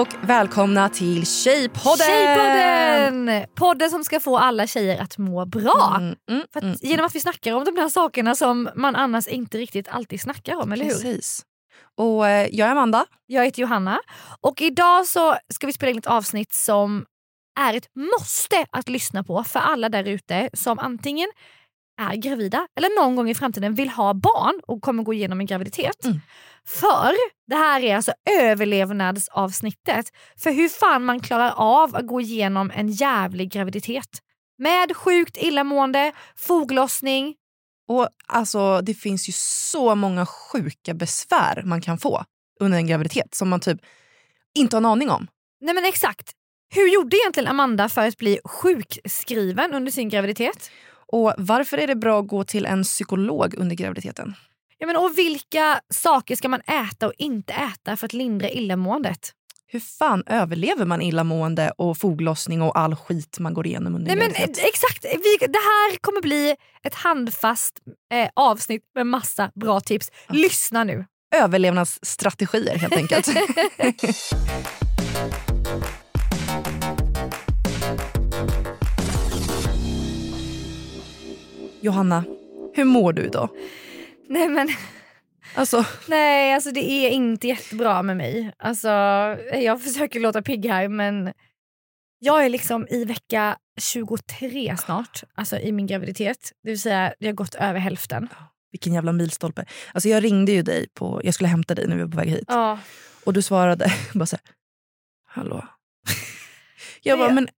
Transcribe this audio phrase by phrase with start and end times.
[0.00, 2.06] Och välkomna till Tjejpodden!
[2.06, 3.46] Tjejpodden!
[3.54, 5.96] Podden som ska få alla tjejer att må bra.
[5.98, 6.76] Mm, mm, att mm.
[6.80, 10.56] Genom att vi snackar om de där sakerna som man annars inte riktigt alltid snackar
[10.56, 10.90] om, eller hur?
[10.90, 11.42] Precis.
[11.96, 13.06] Och eh, jag är Amanda.
[13.26, 14.00] Jag heter Johanna
[14.40, 17.04] och idag så ska vi spela in ett avsnitt som
[17.60, 21.28] är ett måste att lyssna på för alla där ute som antingen
[22.00, 25.46] är gravida eller någon gång i framtiden vill ha barn och kommer gå igenom en
[25.46, 26.04] graviditet.
[26.04, 26.20] Mm.
[26.78, 27.14] För
[27.46, 32.88] det här är alltså överlevnadsavsnittet för hur fan man klarar av att gå igenom en
[32.88, 34.08] jävlig graviditet.
[34.58, 37.34] Med sjukt illamående, foglossning.
[37.88, 42.24] Och alltså, Det finns ju så många sjuka besvär man kan få
[42.60, 43.80] under en graviditet som man typ
[44.54, 45.26] inte har en aning om.
[45.60, 46.30] Nej men exakt.
[46.74, 50.70] Hur gjorde egentligen Amanda för att bli sjukskriven under sin graviditet?
[51.12, 54.34] Och Varför är det bra att gå till en psykolog under graviditeten?
[54.82, 59.32] Ja, men, och vilka saker ska man äta och inte äta för att lindra illamåendet?
[59.66, 64.24] Hur fan överlever man illamående och foglossning och all skit man går igenom under Nej,
[64.24, 67.78] en men, eh, exakt, vi, Det här kommer bli ett handfast
[68.12, 70.10] eh, avsnitt med massa bra tips.
[70.28, 71.04] Lyssna nu.
[71.34, 73.28] Överlevnadsstrategier helt enkelt.
[81.80, 82.24] Johanna,
[82.74, 83.48] hur mår du idag?
[84.30, 84.68] Nej, men,
[85.54, 88.52] Alltså, nej, alltså det är inte jättebra med mig.
[88.58, 88.88] Alltså,
[89.52, 91.32] jag försöker låta pigg här men
[92.18, 96.52] jag är liksom i vecka 23 snart, alltså i min graviditet.
[96.62, 98.28] Det vill säga jag har gått över hälften.
[98.70, 99.64] vilken jävla milstolpe.
[99.94, 102.28] Alltså, jag ringde ju dig, på, jag skulle hämta dig när vi var på väg
[102.28, 102.44] hit.
[102.48, 102.78] Ja.
[103.24, 104.54] Och du svarade bara så här,
[105.28, 105.66] hallå.
[107.02, 107.48] Jag bara, men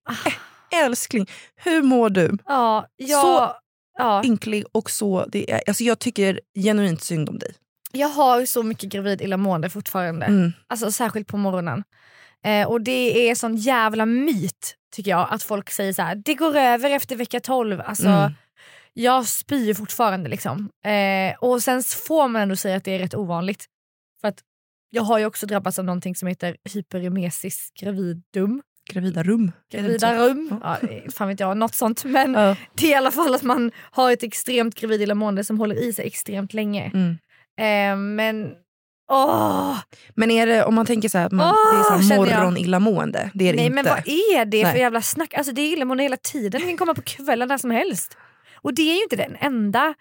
[0.70, 1.26] äh, älskling,
[1.56, 2.38] hur mår du?
[2.46, 3.56] Ja, jag, Så-
[4.02, 4.24] ja.
[4.24, 5.26] Ynklig och så...
[5.32, 7.54] Det är, alltså jag tycker genuint synd om dig.
[7.92, 10.26] jag har så mycket gravid illamående fortfarande.
[10.26, 10.52] Mm.
[10.66, 11.84] Alltså särskilt på morgonen.
[12.44, 16.34] Eh, och det är sån jävla myt tycker jag att folk säger så här: det
[16.34, 17.80] går över efter vecka 12.
[17.80, 18.32] Alltså, Mm.
[18.94, 20.70] Jag spyr fortfarande liksom.
[20.84, 23.64] Eh, och sen får man ändå säga att det är rätt ovanligt.
[24.20, 24.40] För att
[24.90, 28.62] jag har ju också drabbats av någonting som heter hyperemesis gravidum.
[28.90, 29.52] Gravida rum.
[29.72, 30.60] Gravida rum.
[30.62, 30.76] Ja,
[31.14, 32.04] fan vet jag, något sånt.
[32.04, 32.56] Men Ja.
[32.74, 35.92] det är i alla fall att man har ett extremt gravid illamående som håller i
[35.92, 36.90] sig extremt länge.
[36.94, 37.10] Mm.
[37.60, 38.50] Eh, men
[39.12, 39.76] åh!
[40.14, 42.18] Men är det, om man tänker så här, att man, Åh, det är så här
[42.18, 43.74] morgonillamående, det är det Nej inte.
[43.74, 44.80] men vad är det för Nej.
[44.80, 45.34] jävla snack?
[45.34, 48.16] Alltså det är illamående hela tiden, det kan komma på kvällen när som helst.
[48.54, 49.94] Och det är ju inte den enda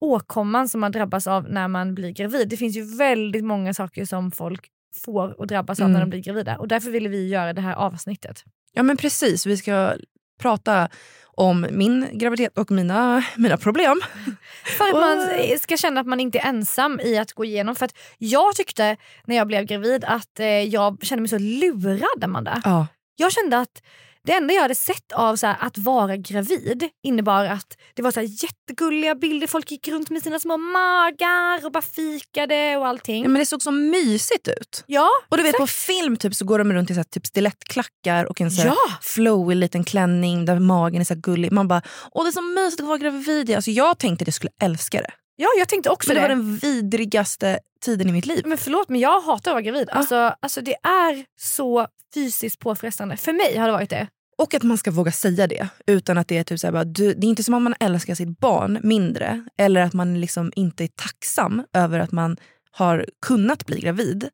[0.00, 2.48] åkomman som man drabbas av när man blir gravid.
[2.48, 4.68] Det finns ju väldigt många saker som folk
[5.04, 5.92] får och drabbas av Mm.
[5.92, 6.58] när de blir gravida.
[6.58, 8.44] Och därför ville vi göra det här avsnittet.
[8.72, 9.94] Ja men precis, vi ska
[10.40, 10.88] prata
[11.24, 14.00] om min graviditet och mina, mina problem.
[14.78, 17.74] För att man ska känna att man inte är ensam i att gå igenom.
[17.76, 22.24] För att jag tyckte när jag blev gravid att eh, jag kände mig så lurad
[22.24, 22.60] Amanda.
[22.64, 22.86] Ja.
[23.16, 23.82] Jag kände att
[24.26, 28.10] det enda jag hade sett av så här, att vara gravid innebar att det var
[28.10, 32.86] så här, jättegulliga bilder, folk gick runt med sina små magar och bara fikade och
[32.86, 33.22] allting.
[33.22, 34.84] Ja, men det såg så mysigt ut.
[34.86, 35.62] Ja, Och du vet exakt.
[35.62, 38.60] på film typ, så går de runt i så här, typ stilettklackar och en så
[38.62, 38.76] här, Ja.
[39.02, 41.52] flowig liten klänning där magen är så gullig.
[41.52, 41.82] Man bara,
[42.12, 43.50] åh det är så mysigt att vara gravid.
[43.54, 45.10] Alltså, jag tänkte att jag skulle älska det.
[45.40, 46.28] Ja, jag tänkte också Men det det.
[46.28, 48.42] var den vidrigaste tiden i mitt liv.
[48.46, 49.90] Men förlåt men jag hatar att vara gravid.
[49.90, 53.16] Alltså, alltså, det är så fysiskt påfrestande.
[53.16, 54.06] För mig har det varit det.
[54.38, 57.14] Och att man ska våga säga det utan att det är typ så bara, du,
[57.14, 60.84] det är inte som att man älskar sitt barn mindre eller att man liksom inte
[60.84, 62.36] är tacksam över att man
[62.70, 64.28] har kunnat bli gravid.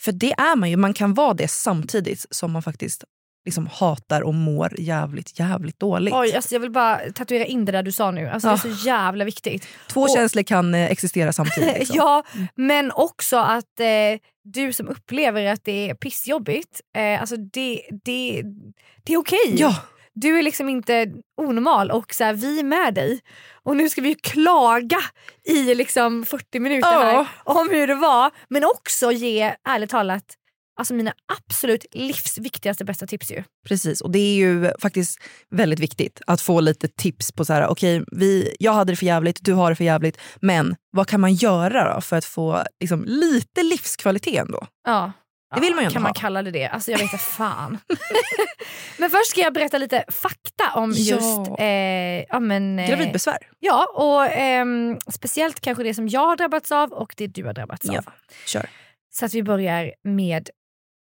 [0.00, 3.04] För det är man ju, man kan vara det samtidigt som man faktiskt
[3.44, 6.14] liksom hatar och mår jävligt jävligt dåligt.
[6.14, 8.28] Oj, alltså, jag vill bara tatuera in det där du sa nu.
[8.28, 9.66] Alltså, Det är så jävla viktigt.
[9.88, 11.74] Två och- känslor kan eh, existera samtidigt.
[11.78, 11.96] Liksom.
[11.96, 12.22] Ja,
[12.54, 18.42] men också att eh, du som upplever att det är pissjobbigt, eh, alltså det, det,
[19.04, 19.54] det är okej.
[19.56, 19.76] Ja.
[20.14, 21.12] Du är liksom inte
[21.42, 23.20] onormal och så här, vi är med dig.
[23.62, 24.98] Och nu ska vi ju klaga
[25.48, 27.00] i liksom 40 minuter Ja.
[27.02, 28.30] här om hur det var.
[28.48, 30.24] Men också ge, ärligt talat,
[30.80, 31.12] alltså mina
[31.48, 33.42] absolut livsviktigaste bästa tips ju.
[33.68, 35.18] Precis, och det är ju faktiskt
[35.50, 39.06] väldigt viktigt att få lite tips på så här, okej, vi, jag hade det för
[39.06, 42.62] jävligt, du har det för jävligt, men vad kan man göra då för att få
[42.80, 44.66] liksom, lite livskvalitet ändå?
[44.86, 45.12] Ja.
[45.54, 46.14] Det vill man ju ändå Kan man ha.
[46.20, 46.66] kalla det det?
[46.66, 47.78] Alltså jag vet inte fan.
[48.98, 51.14] men först ska jag berätta lite fakta om Ja.
[51.14, 51.66] just eh,
[52.34, 53.38] ja, men, eh, Gravidbesvär.
[53.58, 57.52] Ja, och ehm, speciellt kanske det som jag har drabbats av och det du har
[57.52, 58.04] drabbats Ja, av.
[58.46, 58.68] kör.
[59.12, 60.50] Så att vi börjar med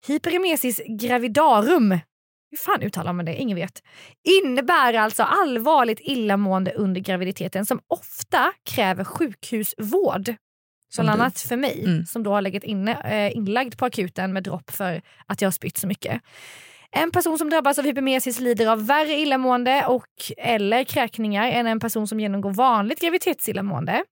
[0.07, 1.91] hyperemesis gravidarum.
[2.51, 3.35] Hur fan uttalar man det?
[3.35, 3.83] Ingen vet.
[4.43, 10.35] Innebär alltså allvarligt illamående under graviditeten som ofta kräver sjukhusvård.
[10.89, 12.05] Som Bland annat för mig Mm.
[12.05, 15.51] som då har legat inne, eh, inlagd på akuten med dropp för att jag har
[15.51, 16.21] spytt så mycket.
[16.91, 20.07] En person som drabbas av hypermesis lider av värre illamående och
[20.37, 24.03] eller kräkningar än en person som genomgår vanligt graviditetsillamående.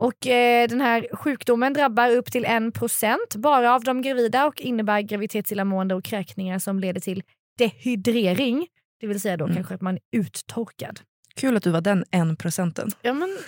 [0.00, 5.00] Och eh, den här sjukdomen drabbar upp till 1% bara av de gravida och innebär
[5.00, 7.22] graviditetsillamående och kräkningar som leder till
[7.58, 8.66] dehydrering.
[9.00, 9.56] Det vill säga då Mm.
[9.56, 11.00] kanske att man är uttorkad.
[11.36, 12.90] Kul att du var den en procenten.
[13.02, 13.38] Ja men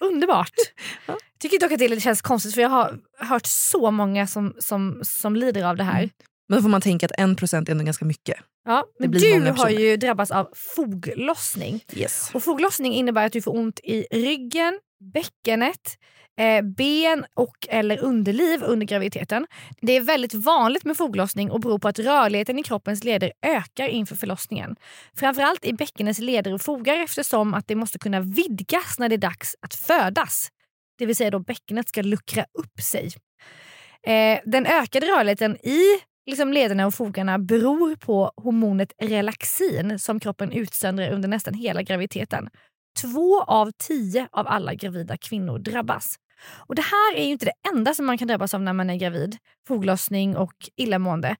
[0.00, 0.52] underbart.
[1.06, 1.16] Ja.
[1.38, 5.36] Tycker dock att det känns konstigt för jag har hört så många som, som, som
[5.36, 5.98] lider av det här.
[5.98, 6.10] Mm.
[6.48, 8.36] Men då får man tänka att en procent är ändå ganska mycket.
[8.64, 11.84] Ja, men du har ju drabbats av foglossning.
[11.92, 12.30] Yes.
[12.34, 14.80] Och foglossning innebär att du får ont i ryggen,
[15.12, 15.98] bäckenet,
[16.38, 19.46] eh, ben och eller underliv under graviditeten.
[19.80, 23.88] Det är väldigt vanligt med foglossning och beror på att rörligheten i kroppens leder ökar
[23.88, 24.76] inför förlossningen.
[25.16, 29.18] Framförallt i bäckenets leder och fogar eftersom att det måste kunna vidgas när det är
[29.18, 30.48] dags att födas.
[30.98, 33.10] Det vill säga då bäckenet ska luckra upp sig.
[34.06, 35.80] Eh, den ökade rörligheten i
[36.26, 42.48] liksom lederna och fogarna beror på hormonet relaxin som kroppen utsöndrar under nästan hela graviditeten.
[43.02, 46.16] Två av tio av alla gravida kvinnor drabbas.
[46.66, 48.90] Och Det här är ju inte det enda som man kan drabbas av när man
[48.90, 49.36] är gravid.
[49.68, 51.36] Foglossning och illamående.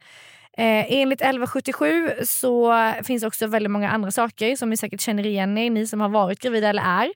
[0.58, 2.74] Eh, enligt 1177 så
[3.04, 6.08] finns också väldigt många andra saker som ni säkert känner igen er, ni som har
[6.08, 7.12] varit gravida eller är.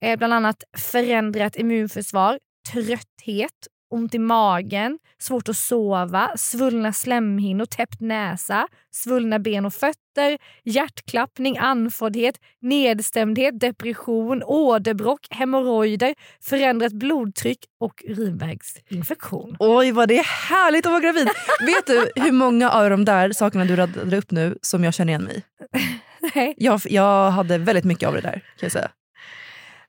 [0.00, 2.38] Eh, bland annat förändrat immunförsvar,
[2.72, 10.38] trötthet, ont i magen, svårt att sova, svullna slemhinnor, täppt näsa, svullna ben och fötter,
[10.64, 19.56] hjärtklappning, andfåddhet, nedstämdhet, depression, åderbråck, hemorrojder, förändrat blodtryck och urinvägsinfektion.
[19.58, 21.28] Oj vad det är härligt att vara gravid.
[21.66, 25.10] Vet du hur många av de där sakerna du radade upp nu som jag känner
[25.10, 25.42] igen mig i?
[26.34, 26.54] Nej.
[26.56, 28.90] Jag, jag hade väldigt mycket av det där kan jag säga.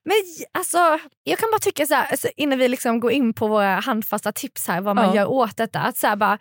[0.07, 0.15] Men
[0.51, 0.77] alltså,
[1.23, 4.31] jag kan bara tycka så här, alltså, innan vi liksom går in på våra handfasta
[4.31, 5.15] tips här vad man Ja.
[5.15, 5.79] gör åt detta.
[5.79, 6.37] Att så bara,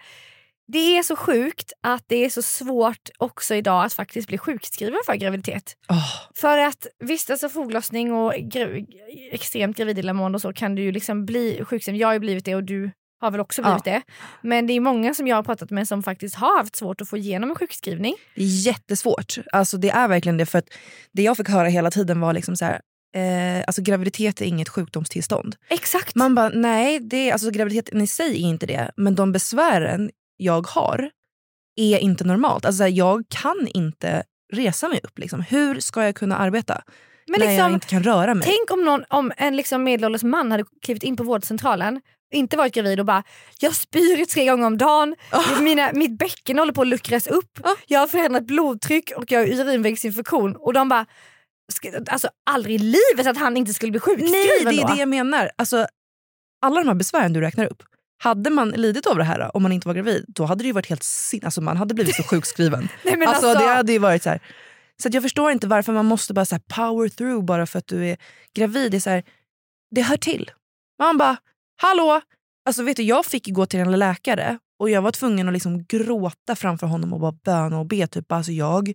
[0.73, 4.99] det är så sjukt att det är så svårt också idag att faktiskt bli sjukskriven
[5.07, 5.77] för graviditet.
[5.91, 8.87] Åh, För att visst, alltså foglossning och gra-
[9.33, 11.99] extremt gravidillamående och så kan du ju liksom bli sjukskriven.
[11.99, 12.91] Jag har ju blivit det och du
[13.21, 14.03] har väl också blivit det.
[14.43, 17.09] Men det är många som jag har pratat med som faktiskt har haft svårt att
[17.09, 18.15] få igenom en sjukskrivning.
[18.35, 19.35] det är jättesvårt.
[19.53, 20.47] Alltså, det är verkligen det.
[20.47, 20.69] För att
[21.13, 22.81] det jag fick höra hela tiden var liksom så här,
[23.15, 25.57] eh, alltså, graviditet är inget sjukdomstillstånd.
[25.69, 26.15] Exakt.
[26.15, 28.91] Man bara, nej, det, alltså, graviditeten i sig är inte det.
[28.97, 31.11] Men de besvären jag har
[31.77, 32.65] är inte normalt.
[32.65, 34.23] Alltså, så här, jag kan inte
[34.53, 35.19] resa mig upp.
[35.19, 35.41] Liksom.
[35.41, 36.83] Hur ska jag kunna arbeta
[37.27, 38.45] Men när jag liksom, inte kan röra mig?
[38.47, 42.01] Tänk om, någon, om en liksom medelålders man hade klivit in på vårdcentralen
[42.33, 43.23] inte varit gravid och bara
[43.61, 45.17] “jag spyr tre gånger om dagen,
[45.61, 47.75] mina, mitt bäcken håller på att luckras upp, Ah.
[47.87, 51.07] jag har förändrat blodtryck och jag har urinvägsinfektion” och de bara
[52.09, 54.95] Alltså aldrig i livet att han inte skulle bli sjukskriven Nej, det är då.
[54.95, 55.51] det jag menar.
[55.57, 55.87] Alltså,
[56.63, 57.83] alla de här besvären du räknar upp,
[58.23, 60.73] hade man lidit av det här om man inte var gravid, då hade det ju
[60.73, 61.45] varit helt sin...
[61.45, 62.89] Alltså, man hade blivit så sjukskriven.
[63.05, 64.41] Nej, men alltså, alltså- det hade ju varit så här.
[65.03, 67.87] Så att jag förstår inte varför man måste bara så power through bara för att
[67.87, 68.17] du är
[68.55, 68.91] gravid.
[68.91, 69.25] Det, är så här,
[69.91, 70.51] det hör till.
[70.99, 71.37] Man bara,
[71.77, 72.21] hallå!
[72.69, 75.85] Alltså, vet du, jag fick gå till en läkare och jag var tvungen att liksom
[75.85, 78.07] gråta framför honom och bara böna och be.
[78.07, 78.93] Typ, alltså, jag,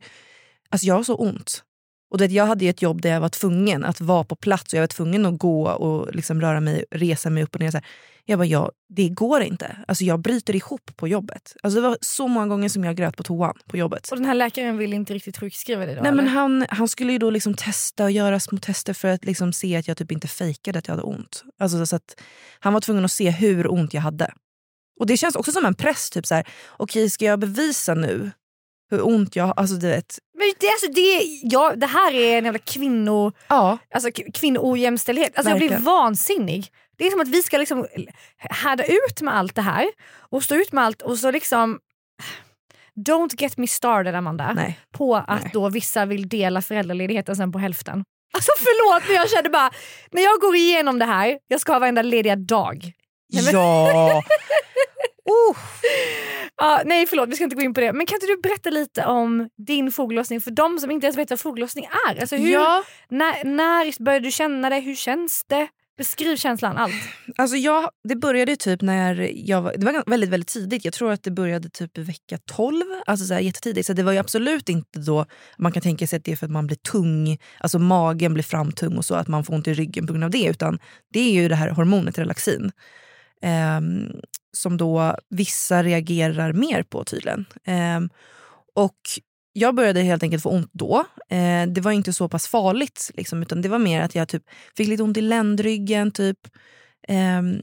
[0.69, 1.63] alltså, jag har så ont.
[2.11, 4.35] Och du vet, jag hade ju ett jobb där jag var tvungen att vara på
[4.35, 7.61] plats och jag var tvungen att gå och liksom röra mig, resa mig upp och
[7.61, 7.71] ner.
[7.71, 7.85] Så här.
[8.25, 9.77] Jag bara, ja, det går inte.
[9.87, 11.55] Alltså, jag bryter ihop på jobbet.
[11.63, 14.11] Alltså, det var så många gånger som jag grät på toan på jobbet.
[14.11, 16.01] Och den här läkaren vill inte riktigt sjukskriva dig då?
[16.01, 19.25] Nej, men han, han skulle ju då liksom testa och göra små tester för att
[19.25, 21.43] liksom se att jag typ inte fejkade att jag hade ont.
[21.59, 22.21] Alltså, så att
[22.59, 24.33] han var tvungen att se hur ont jag hade.
[24.99, 26.09] Och det känns också som en press.
[26.09, 28.31] Typ så här, okej ska jag bevisa nu
[28.91, 29.53] hur ont jag har?
[29.57, 33.77] Alltså, du vet, Men det, alltså, det, ja, det här är en jävla kvinno, ja.
[33.93, 35.37] alltså, kvinnoojämställdhet.
[35.37, 36.67] Alltså, jag blir vansinnig.
[36.97, 37.87] Det är som att vi ska liksom
[38.37, 39.85] härda ut med allt det här
[40.29, 41.79] och stå ut med allt och så liksom...
[43.07, 44.79] Don't get me started Amanda Nej.
[44.91, 45.49] på att Nej.
[45.53, 48.03] då vissa vill dela föräldraledigheten sen på hälften.
[48.33, 49.71] Alltså förlåt men jag kände bara,
[50.11, 52.91] när jag går igenom det här, jag ska ha varenda lediga dag.
[53.33, 54.23] Nej, men- Ja!
[56.57, 57.93] Ja, nej förlåt, vi ska inte gå in på det.
[57.93, 61.29] Men kan inte du berätta lite om din foglossning för de som inte ens vet
[61.29, 62.21] vad foglossning är?
[62.21, 64.79] Alltså hur, Ja, när, när började du känna det?
[64.79, 65.67] Hur känns det?
[65.97, 66.93] Beskriv känslan, allt.
[67.37, 70.85] alltså jag, det började typ när jag var, det var väldigt väldigt tidigt.
[70.85, 73.87] Jag tror att det började typ i vecka 12, alltså så här jättetidigt.
[73.87, 75.25] Så det var ju absolut inte då
[75.57, 78.43] man kan tänka sig att det är för att man blir tung, alltså magen blir
[78.43, 80.45] framtung och så att man får ont i ryggen på grund av det.
[80.45, 80.79] Utan
[81.13, 82.71] det är ju det här hormonet relaxin
[83.41, 83.81] eh,
[84.57, 87.45] som då vissa reagerar mer på tydligen.
[87.63, 87.99] Eh,
[88.75, 88.99] och
[89.53, 91.05] jag började helt enkelt få ont då.
[91.29, 94.43] Eh, det var inte så pass farligt, liksom, utan det var mer att jag typ
[94.77, 96.11] fick lite ont i ländryggen.
[96.11, 96.37] Typ.
[97.07, 97.61] Ehm,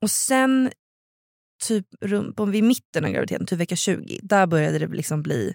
[0.00, 0.70] och sen,
[1.64, 1.86] typ
[2.48, 5.54] vid mitten av graviditeten, typ vecka 20, där började det liksom bli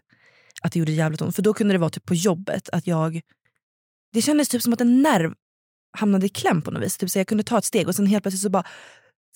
[0.61, 1.35] att det gjorde jävligt ont.
[1.35, 3.21] För då kunde det vara typ på jobbet att jag...
[4.13, 5.33] Det kändes typ som att en nerv
[5.97, 6.97] hamnade i kläm på något vis.
[6.97, 8.63] Typ så jag kunde ta ett steg och sen helt plötsligt så bara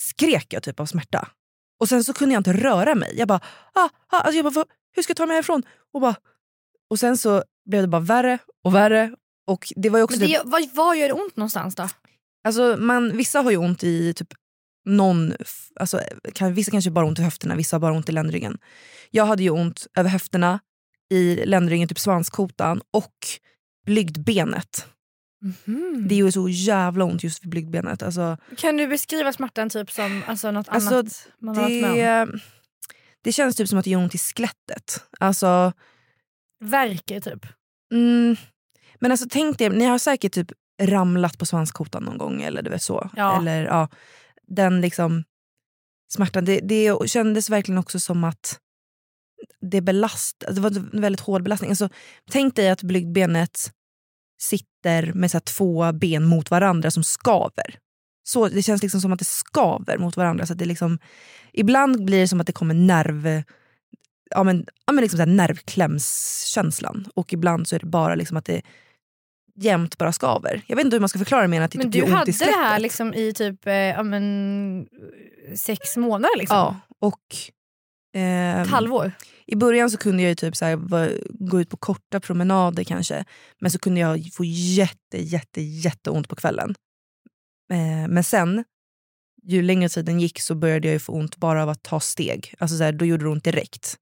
[0.10, 1.28] skrek jag typ av smärta.
[1.80, 3.14] Och sen så kunde jag inte röra mig.
[3.18, 3.40] Jag bara,
[3.74, 5.64] ah, ah, alltså jag bara "Vad- hur ska jag ta mig härifrån?
[5.94, 6.16] Och, bara,
[6.90, 9.16] och sen så blev det bara värre och värre.
[9.48, 11.90] Och det var ju också Men typ, det, var, var gör det ont någonstans då?
[12.48, 14.28] alltså man, vissa har ju ont i typ
[14.86, 15.34] någon,
[15.80, 16.02] alltså,
[16.34, 18.58] kan, vissa kanske bara ont i höfterna, vissa har bara ont i ländryggen.
[19.12, 20.60] Jag hade ju ont över höfterna,
[21.14, 23.16] i ländryggen, typ svanskotan och
[23.86, 24.88] blygdbenet.
[25.42, 26.06] Mhm.
[26.08, 28.04] Det gör så jävla ont just vid blygdbenet.
[28.04, 32.22] Alltså, Kan du beskriva smärtan typ som alltså, något Alltså, annat man har varit med
[32.22, 32.32] om?
[32.32, 32.40] det,
[33.22, 35.04] det känns typ som att det gör ont i skelettet.
[35.20, 35.74] Alltså,
[36.64, 37.46] Värker typ?
[37.94, 38.36] mm,
[39.00, 42.70] men alltså tänk dig, ni har säkert typ ramlat på svanskotan någon gång eller du
[42.70, 43.10] vet så.
[43.16, 43.38] Ja.
[43.40, 43.90] Eller, ja,
[44.48, 45.24] den liksom
[46.14, 46.46] smärtan.
[46.46, 48.60] Det, det kändes verkligen också som att
[49.62, 51.70] det belast, det var en väldigt hård belastning.
[51.72, 51.90] Alltså,
[52.32, 53.72] tänk dig att blygdbenet
[54.82, 57.80] sitter med så två ben mot varandra som skaver.
[58.24, 60.46] Så, det känns liksom som att det skaver mot varandra.
[60.46, 61.00] Så det liksom,
[61.54, 63.44] ibland blir det som att det kommer nerv...
[64.34, 67.08] Ja, men, ja, men liksom så nervklämskänslan.
[67.16, 68.62] Och ibland så är det bara liksom att det
[69.56, 70.62] jämt bara skaver.
[70.68, 72.32] Jag vet inte hur man ska förklara mer än att det Men typ du hade
[72.32, 74.88] i det här liksom i typ eh, ja, men,
[75.56, 76.38] sex månader?
[76.38, 76.58] Liksom.
[76.58, 77.20] Ja, och...
[78.14, 79.12] ehm, Ett halvår?
[79.52, 80.76] I början så kunde jag ju typ så här,
[81.30, 83.26] gå ut på korta promenader kanske.
[83.60, 86.76] Men så kunde jag få jätte, jätte, jätteont på kvällen.
[87.74, 88.64] Eh, men sen,
[89.44, 92.54] ju längre tiden gick så började jag ju få ont bara av att ta steg.
[92.60, 93.98] Alltså så här, då gjorde det ont direkt.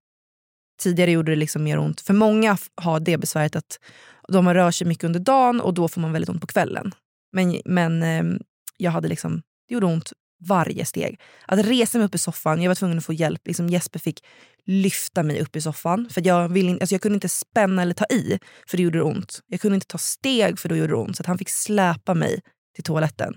[0.81, 2.01] Tidigare gjorde det liksom mer ont.
[2.01, 3.79] För många har det besväret att
[4.27, 6.91] de rör sig mycket under dagen och då får man väldigt ont på kvällen.
[7.31, 8.39] Men, men ehm,
[8.77, 11.19] jag hade liksom, det gjorde ont varje steg.
[11.45, 13.47] Att resa mig upp i soffan, jag var tvungen att få hjälp.
[13.47, 14.23] Liksom Jesper fick
[14.65, 16.09] lyfta mig upp i soffan.
[16.09, 19.01] För jag, vill in, alltså jag kunde inte spänna eller ta i för det gjorde
[19.01, 19.41] ont.
[19.47, 21.17] Jag kunde inte ta steg för då gjorde det ont.
[21.17, 22.41] Så att han fick släpa mig
[22.75, 23.35] till toaletten.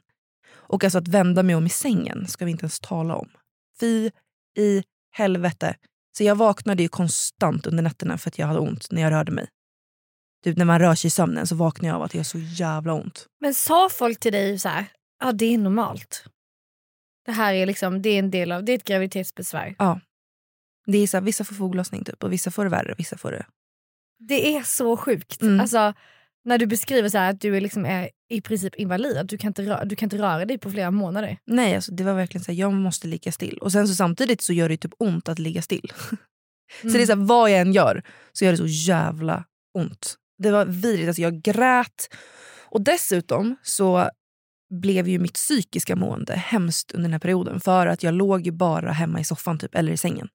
[0.52, 3.28] Och alltså att vända mig om i sängen ska vi inte ens tala om.
[3.80, 4.11] Fy
[4.59, 5.76] i helvete.
[6.18, 9.32] Så jag vaknade ju konstant under nätterna för att jag hade ont när jag rörde
[9.32, 9.49] mig.
[10.44, 12.38] Typ när man rör sig i sömnen så vaknar jag av att jag har så
[12.38, 13.26] jävla ont.
[13.40, 14.87] Men sa folk till dig så här,
[15.21, 16.25] ja det är normalt?
[17.24, 19.74] Det här är liksom, det är en del av, det är ett graviditetsbesvär.
[20.86, 22.94] Det är så här, vissa får foglossning typ, och vissa får det värre.
[22.98, 23.46] Vissa får det.
[24.18, 25.42] Det är så sjukt.
[25.42, 25.60] Mm.
[25.60, 25.94] Alltså,
[26.44, 29.38] när du beskriver så här att du är, liksom är i princip invalid, att du
[29.38, 31.38] kan, inte röra, du kan inte röra dig på flera månader.
[31.44, 33.58] Nej, alltså, det var verkligen så här, jag måste ligga still.
[33.58, 35.92] Och sen så samtidigt så gör det typ ont att ligga still.
[36.82, 38.02] Så det är så här, vad jag än gör
[38.32, 40.16] så gör det så jävla ont.
[40.38, 42.08] Det var vidrigt, alltså jag grät.
[42.68, 44.10] Och dessutom så
[44.80, 47.60] blev ju mitt psykiska mående hemskt under den här perioden.
[47.60, 50.28] För att jag låg ju bara hemma i soffan typ, eller i sängen.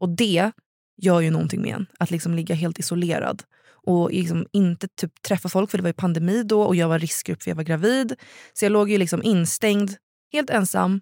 [0.00, 0.52] Och det
[0.96, 1.86] gör ju någonting med en.
[1.98, 3.42] Att liksom ligga helt isolerad.
[3.82, 6.98] Och liksom inte typ träffa folk, för det var ju pandemi då och jag var
[6.98, 8.16] riskgrupp för jag var gravid.
[8.52, 9.90] Så jag låg ju liksom instängd,
[10.32, 11.00] helt ensam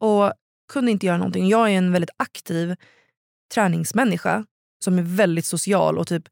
[0.00, 0.32] och
[0.72, 1.48] kunde inte göra någonting.
[1.48, 2.76] Jag är en väldigt aktiv
[3.54, 4.46] träningsmänniska
[4.84, 5.98] som är väldigt social.
[5.98, 6.28] och typ,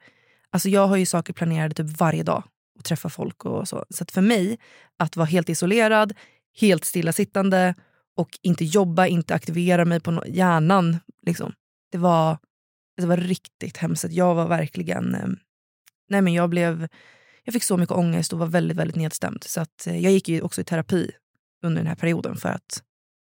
[0.50, 2.44] alltså Jag har ju saker planerade typ varje dag
[2.78, 3.84] och träffa folk och så.
[3.90, 4.58] Så för mig,
[4.96, 6.14] att vara helt isolerad,
[6.60, 7.74] helt stillasittande
[8.16, 10.98] och inte jobba, inte aktivera mig på no- hjärnan.
[11.26, 11.52] Liksom.
[11.92, 12.38] Det, var,
[12.96, 14.04] det var riktigt hemskt.
[14.10, 15.14] Jag var verkligen...
[15.14, 15.28] Eh,
[16.08, 16.88] nej men jag, blev,
[17.44, 19.44] jag fick så mycket ångest och var väldigt, väldigt nedstämd.
[19.44, 21.10] Så att, eh, jag gick också i terapi
[21.64, 22.82] under den här perioden för att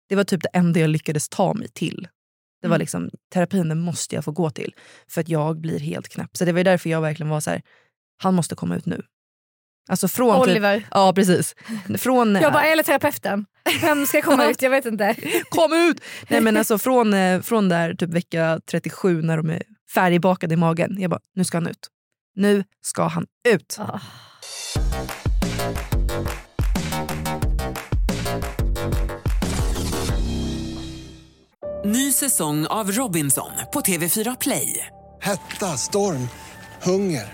[0.09, 2.07] det var typ det enda jag lyckades ta mig till.
[2.61, 2.79] Det var Mm.
[2.79, 4.75] liksom, terapin den måste jag få gå till
[5.07, 6.37] för att jag blir helt knäpp.
[6.37, 7.61] Så det var därför jag verkligen var så här,
[8.17, 9.01] han måste komma ut nu.
[9.87, 10.87] Alltså från typ, Oliver.
[10.91, 11.55] Ja precis.
[11.97, 13.45] Från, Jag bara, eller terapeuten.
[13.81, 14.61] Vem ska komma ut?
[14.61, 15.15] Jag vet inte.
[15.49, 16.01] kom ut!
[16.27, 19.63] Nej men alltså från, eh, från där typ vecka 37 när de är
[19.93, 20.95] färdigbakade i magen.
[20.99, 21.87] Jag bara, nu ska han ut.
[22.35, 23.77] Nu ska han ut.
[23.79, 23.99] Ah.
[31.85, 34.87] Ny säsong av Robinson på TV4 Play.
[35.21, 36.29] Hetta, storm,
[36.83, 37.33] hunger.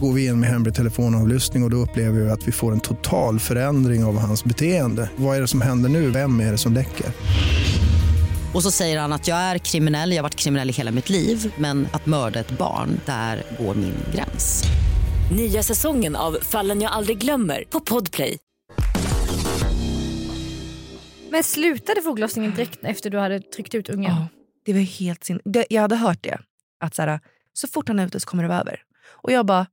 [0.00, 2.80] Går vi in med hemlig telefonavlyssning och, och då upplever vi att vi får en
[2.80, 5.10] total förändring av hans beteende.
[5.16, 6.10] Vad är det som händer nu?
[6.10, 7.06] Vem är det som läcker?
[8.54, 11.10] Och så säger han att jag är kriminell, jag har varit kriminell i hela mitt
[11.10, 14.64] liv men att mörda ett barn, där går min gräns.
[15.32, 18.38] Nya säsongen av Fallen jag aldrig glömmer på Podplay.
[21.30, 24.12] Men slutade foglossningen direkt efter du hade tryckt ut ungen?
[24.12, 24.26] Ja,
[24.64, 25.40] det var helt sin...
[25.68, 26.38] Jag hade hört det.
[26.80, 27.20] Att så, här,
[27.52, 28.82] så fort han är ute så kommer det vara över.
[29.22, 29.66] Och jag bara...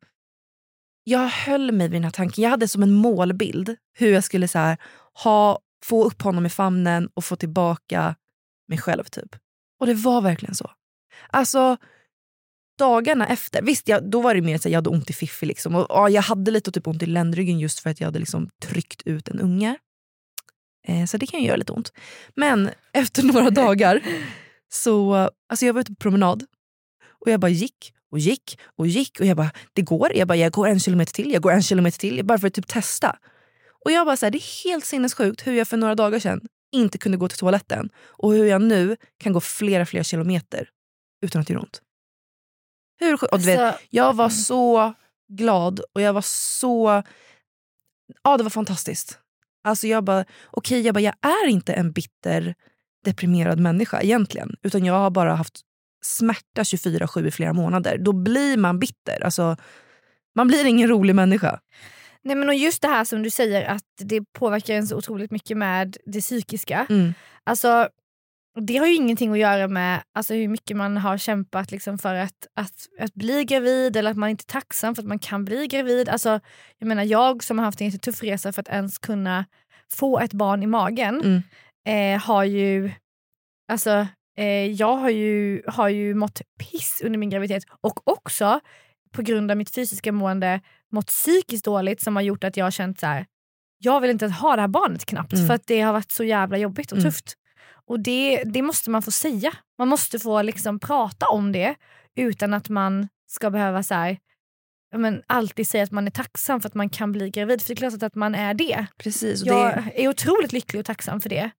[1.10, 2.44] Jag höll mig vid den här tanken.
[2.44, 4.78] Jag hade som en målbild hur jag skulle så här,
[5.24, 8.16] ha, få upp honom i famnen och få tillbaka
[8.68, 9.04] mig själv.
[9.04, 9.36] typ.
[9.80, 10.72] Och det var verkligen så.
[11.30, 11.78] Alltså,
[12.78, 15.46] dagarna efter, visst jag, då var det mer att jag hade ont i fiffi.
[15.46, 15.76] Liksom.
[15.76, 18.50] Och, ja, jag hade lite typ ont i ländryggen just för att jag hade liksom
[18.62, 19.78] tryckt ut en unge.
[20.88, 21.94] Eh, så det kan ju göra lite ont.
[22.36, 24.02] Men efter några dagar
[24.70, 25.16] så,
[25.50, 26.46] alltså jag var ute på promenad
[27.08, 30.12] och jag bara gick och gick och gick och jag bara, det går.
[30.16, 32.26] Jag bara, jag går en kilometer till, jag går en kilometer till.
[32.26, 33.20] Bara för att typ testa.
[33.86, 36.42] Och jag bara, så här, det är helt sinnessjukt hur jag för några dagar sedan
[36.72, 40.70] inte kunde gå till toaletten och hur jag nu kan gå flera, flera kilometer
[41.22, 41.82] utan att det gör ont.
[43.00, 44.94] Hur, och du vet, Alltså, jag var så
[45.28, 47.04] glad och jag var så...
[48.24, 49.20] Ja, det var fantastiskt.
[49.64, 52.56] Alltså jag bara, okej, jag, bara, jag är inte en bitter,
[53.06, 54.56] deprimerad människa egentligen.
[54.62, 55.62] Utan jag har bara haft
[56.08, 57.98] smärta 24-7 i flera månader.
[57.98, 59.24] Då blir man bitter.
[59.24, 59.58] Alltså,
[60.36, 61.60] man blir ingen rolig människa.
[62.24, 65.32] Nej, men och just det här som du säger att det påverkar en så otroligt
[65.32, 66.86] mycket med det psykiska.
[66.90, 67.14] Mm.
[67.44, 67.90] Alltså,
[68.60, 72.14] det har ju ingenting att göra med alltså, hur mycket man har kämpat liksom, för
[72.16, 75.46] att, att, att bli gravid eller att man inte är tacksam för att man kan
[75.46, 76.10] bli gravid.
[76.10, 76.40] Alltså,
[76.77, 79.46] jag menar jag som har haft en jättetuff resa för att ens kunna
[79.94, 81.42] få ett barn i magen Mm.
[82.16, 82.92] eh, har ju
[83.72, 88.60] Alltså, eh, jag har ju, har ju mått piss under min graviditet och också
[89.12, 92.72] på grund av mitt fysiska mående mått psykiskt dåligt som har gjort att jag har
[92.72, 93.26] känt så här.
[93.80, 95.48] jag vill inte ha det här barnet knappt Mm.
[95.48, 97.12] för att det har varit så jävla jobbigt och Mm.
[97.12, 97.34] tufft.
[97.86, 99.52] Och det, det måste man få säga.
[99.78, 101.76] Man måste få liksom prata om det
[102.16, 104.18] utan att man ska behöva så här,
[104.96, 107.62] men alltid säga att man är tacksam för att man kan bli gravid.
[107.62, 108.86] För det är klart att man är det.
[108.98, 109.46] Precis.
[109.46, 111.50] Jag det, är otroligt lycklig och tacksam för det.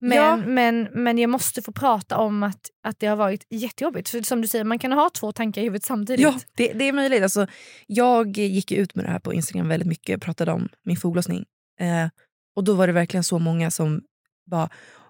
[0.00, 0.36] Men, Ja.
[0.36, 4.08] men, men jag måste få prata om att, att det har varit jättejobbigt.
[4.08, 6.20] För som du säger, man kan ha två tankar i huvudet samtidigt.
[6.22, 7.22] ja, det, det är möjligt.
[7.22, 7.46] Alltså,
[7.86, 10.22] jag gick ut med det här på Instagram väldigt mycket.
[10.22, 11.44] pratade om min foglossning.
[11.80, 12.08] Eh,
[12.56, 14.02] och då var det verkligen så många som
[14.50, 14.68] bara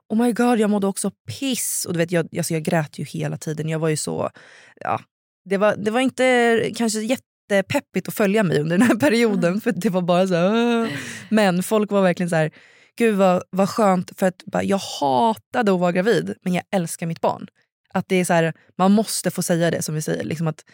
[0.09, 1.85] Oh my god, jag mådde också piss.
[1.89, 3.69] Och du vet, jag, alltså jag grät ju hela tiden.
[3.69, 4.31] Jag var ju så...
[4.81, 5.01] Ja,
[5.45, 9.61] det, var, det var inte kanske jättepeppigt att följa mig under den här perioden.
[9.61, 10.35] För det var bara så.
[11.29, 12.51] Men folk var verkligen så här...
[12.99, 14.19] Gud vad, vad skönt.
[14.19, 17.47] För att bara, Jag hatade att vara gravid, men jag älskar mitt barn.
[17.95, 20.25] Att det är så här, Man måste få säga det som vi säger.
[20.25, 20.65] Liksom att,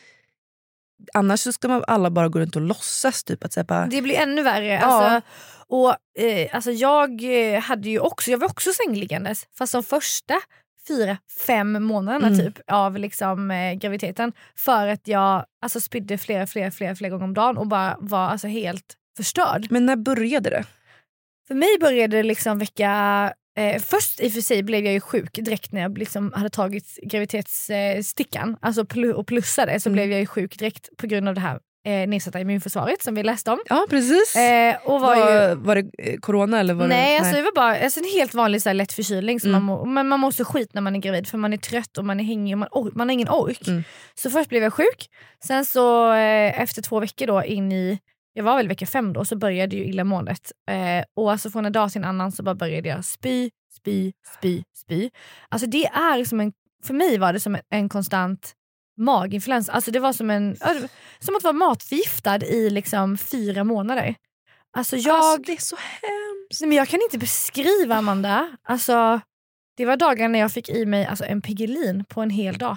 [1.15, 3.25] annars så ska man alla bara gå runt och låtsas.
[3.25, 4.67] Typ, att säga, bara, Det blir ännu värre.
[4.67, 4.81] Ja.
[4.81, 5.29] Alltså,
[5.67, 7.23] och, eh, alltså jag,
[7.55, 10.35] eh, hade ju också, jag var också sängliggandes fast de första
[10.89, 12.39] fyra, fem månaderna Mm.
[12.39, 14.33] typ av liksom, eh, graviditeten.
[14.57, 18.29] För att jag alltså, spydde flera, flera, flera, flera gånger om dagen och bara var
[18.29, 19.67] alltså, helt förstörd.
[19.71, 20.65] Men när började det?
[21.49, 23.33] För mig började det liksom vecka...
[23.59, 26.51] Eh, först i och för sig blev jag ju sjuk direkt när jag liksom hade
[26.51, 29.95] tagit graviditetsstickan eh, alltså plu- och plussade så Mm.
[29.95, 33.23] blev jag ju sjuk direkt på grund av det här eh, nedsatta immunförsvaret som vi
[33.23, 33.59] läste om.
[33.69, 34.37] Ja, precis.
[34.37, 37.19] Eh, och var var, ju, var det eh, corona eller var nej, det...
[37.19, 39.41] alltså det var bara alltså en helt vanlig så här, lätt förkylning.
[39.41, 39.65] Som Mm.
[39.65, 41.99] man må, men man mår så skit när man är gravid för man är trött
[41.99, 43.69] och man är hängig och man, or- man har ingen ork.
[43.69, 43.85] Mm.
[44.15, 45.07] Så först blev jag sjuk,
[45.45, 47.99] sen så eh, efter två veckor då in i
[48.37, 50.53] jag var väl vecka fem då, så började ju illamåendet.
[50.71, 54.13] Eh, och alltså från en dag till en annan så bara började jag spy, spy,
[54.37, 55.11] spy, spy.
[55.49, 56.53] Alltså det är som en,
[56.85, 58.53] för mig var det som en, en konstant
[58.97, 59.73] maginfluensa.
[59.73, 60.57] Alltså det var som, en,
[61.19, 64.15] som att vara matförgiftad i liksom fyra månader.
[64.77, 66.61] Alltså jag, Alltså, det är så hemskt.
[66.61, 68.57] nej, men jag kan inte beskriva Amanda.
[68.63, 69.21] Alltså,
[69.77, 72.77] det var dagar när jag fick i mig alltså, en Piggelin på en hel dag.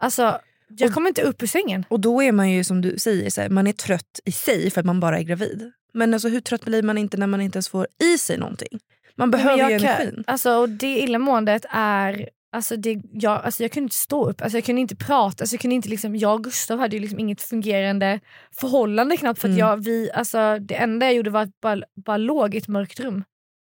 [0.00, 0.40] Alltså,
[0.78, 1.84] jag Och- kom inte upp ur sängen.
[1.88, 4.70] Och då är man ju som du säger, så här, man är trött i sig
[4.70, 5.72] för att man bara är gravid.
[5.94, 8.78] Men alltså, hur trött blir man inte när man inte ens får i sig någonting?
[9.16, 10.24] Man behöver ju jag kan- energin.
[10.26, 14.56] Alltså, och det illamåendet är Alltså, det, jag, alltså jag kunde inte stå upp, alltså
[14.56, 15.42] jag kunde inte prata.
[15.42, 18.20] Alltså jag, kunde inte liksom, jag och Gustav hade ju liksom inget fungerande
[18.60, 19.40] förhållande knappt.
[19.40, 19.58] För Mm.
[19.58, 23.00] jag, vi, alltså, det enda jag gjorde var att bara, bara låg i ett mörkt
[23.00, 23.24] rum.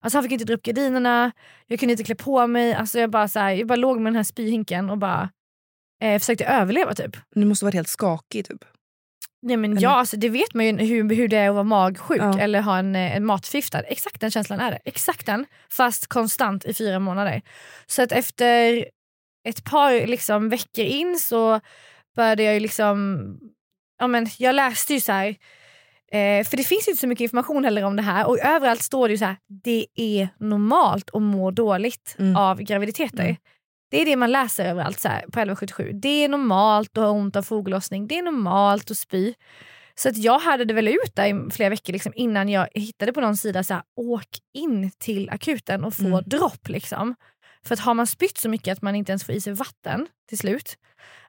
[0.05, 1.33] Alltså han fick inte dra upp gardinerna,
[1.67, 2.75] jag kunde inte klä på mig.
[2.75, 5.31] Alltså jag, bara, så här, jag bara låg med den här spyhinken och bara
[6.03, 7.17] eh, försökte överleva typ.
[7.35, 8.65] Du måste varit helt skakig typ.
[9.43, 11.65] Nej, men Eller- ja, alltså, det vet man ju hur, hur det är att vara
[11.65, 12.39] magsjuk Ja.
[12.39, 13.81] eller ha en, eh, en matförgiftad.
[13.81, 14.79] Exakt den känslan är det.
[14.85, 17.43] Exakt den, fast konstant i fyra månader.
[17.87, 18.87] Så att efter
[19.49, 21.61] ett par liksom, veckor in så
[22.17, 23.27] började jag ju liksom...
[23.99, 25.29] Ja, men jag läste ju så här...
[26.13, 28.83] Eh, för det finns ju inte så mycket information heller om det här och överallt
[28.83, 29.37] står det ju så här.
[29.65, 32.37] Det är normalt att må dåligt Mm.
[32.37, 33.25] av graviditeter.
[33.25, 33.37] Mm.
[33.93, 35.91] Det är det man läser överallt så här, på 1177.
[35.95, 38.07] Det är normalt att ha ont av foglossning.
[38.07, 39.35] Det är normalt att spy.
[39.95, 43.13] Så att jag hade det väl ut där i flera veckor liksom, innan jag hittade
[43.13, 46.23] på någon sida så här, åk in till akuten och få Mm.
[46.27, 46.69] dropp.
[46.69, 47.15] Liksom.
[47.65, 50.07] För att har man spytt så mycket att man inte ens får i sig vatten
[50.29, 50.77] till slut,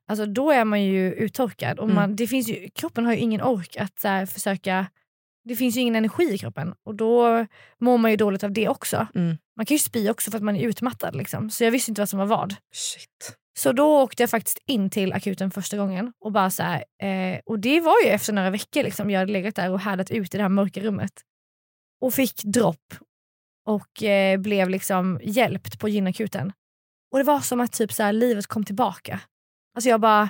[0.08, 1.80] alltså då är man ju uttorkad.
[1.80, 1.96] Och Mm.
[1.96, 4.86] man, det finns ju, kroppen har ju ingen ork att så här, försöka...
[5.44, 7.46] Det finns ju ingen energi i kroppen och då
[7.82, 9.08] mår man ju dåligt av det också.
[9.16, 9.38] Mm.
[9.58, 11.16] Man kan ju spy också för att man är utmattad.
[11.16, 11.50] Liksom.
[11.50, 12.56] Så jag visste inte vad som var vad.
[12.74, 13.38] Shit.
[13.60, 16.14] Så då åkte jag faktiskt in till akuten första gången.
[16.20, 19.32] Och bara så här, eh, och det var ju efter några veckor liksom, jag hade
[19.32, 21.14] legat där och härdat ut i det här mörka rummet.
[22.02, 22.94] Och fick dropp
[23.68, 26.54] och eh, blev liksom hjälpt på gynakuten.
[27.12, 29.20] Och det var som att typ så här, livet kom tillbaka.
[29.76, 30.30] Alltså jag bara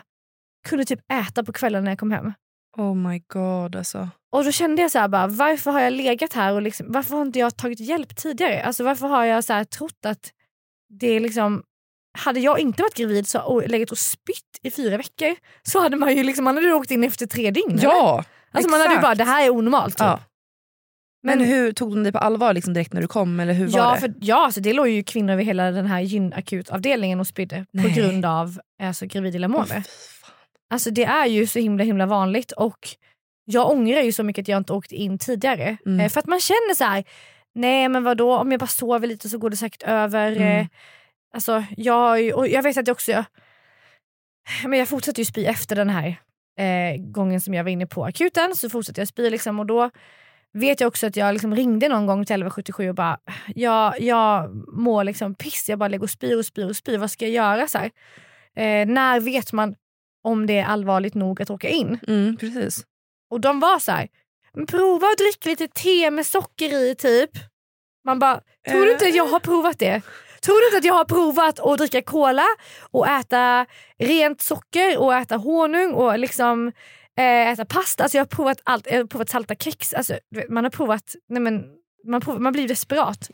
[0.67, 2.33] kunde typ äta på kvällen när jag kom hem.
[2.77, 4.09] Oh my god alltså.
[4.33, 7.15] Och då kände jag så här bara, varför har jag legat här och liksom, varför
[7.15, 8.63] har inte jag tagit hjälp tidigare?
[8.63, 10.31] Alltså varför har jag så här trott att
[10.89, 11.63] det är liksom
[12.17, 15.97] hade jag inte varit gravid så, och legat och spytt i fyra veckor så hade
[15.97, 17.71] man ju liksom, man hade åkt in efter tre dygn.
[17.71, 17.83] eller?
[17.83, 18.23] Ja!
[18.51, 19.97] alltså man hade ju bara, det här är onormalt.
[19.97, 20.01] Typ.
[20.01, 20.19] Ja.
[21.23, 23.39] Men, hur tog de dig på allvar liksom direkt när du kom?
[23.39, 23.99] Eller hur var ja, det?
[23.99, 27.65] för, ja alltså det låg ju kvinnor över hela den här gynakutavdelningen och spydde på
[27.71, 27.93] Nej.
[27.93, 29.83] grund av alltså, gravid illamående.
[30.21, 30.31] fan.
[30.69, 32.89] Alltså det är ju så himla himla vanligt och
[33.45, 35.77] jag ångrar ju så mycket att jag inte åkte in tidigare.
[35.85, 35.99] Mm.
[35.99, 37.03] Eh, för att man känner så här:
[37.55, 40.31] nej men vadå om jag bara sover lite så går det säkert över.
[40.31, 40.59] Mm.
[40.59, 40.67] Eh,
[41.33, 43.25] alltså jag, och jag vet att jag också, jag,
[44.67, 46.07] men jag fortsatte ju spy efter den här
[46.59, 49.89] eh, gången som jag var inne på akuten så fortsatte jag spy liksom, och då
[50.53, 53.19] vet jag också att jag liksom ringde någon gång till 1177 och bara,
[53.55, 57.11] jag, jag mår liksom piss, jag bara lägger och spyr och spyr och spyr, vad
[57.11, 57.67] ska jag göra?
[57.67, 57.91] Så här?
[58.55, 59.75] Eh, när vet man
[60.23, 61.99] om det är allvarligt nog att åka in?
[62.07, 62.85] Mm, precis.
[63.33, 64.07] Och de var så här,
[64.53, 67.29] "Men prova att dricka lite te med socker i typ.
[68.05, 70.01] Man bara, tror du inte att jag har provat det?
[70.41, 72.45] Tror du inte att jag har provat att dricka cola
[72.91, 73.65] och äta
[73.99, 76.67] rent socker och äta honung och liksom
[77.17, 78.03] eh, äta pasta?
[78.03, 78.87] Alltså jag har provat allt.
[78.91, 79.93] Jag har provat salta kex.
[79.93, 80.19] Alltså,
[80.49, 81.63] man har provat, nej men,
[82.07, 83.29] man, prov, man blir desperat.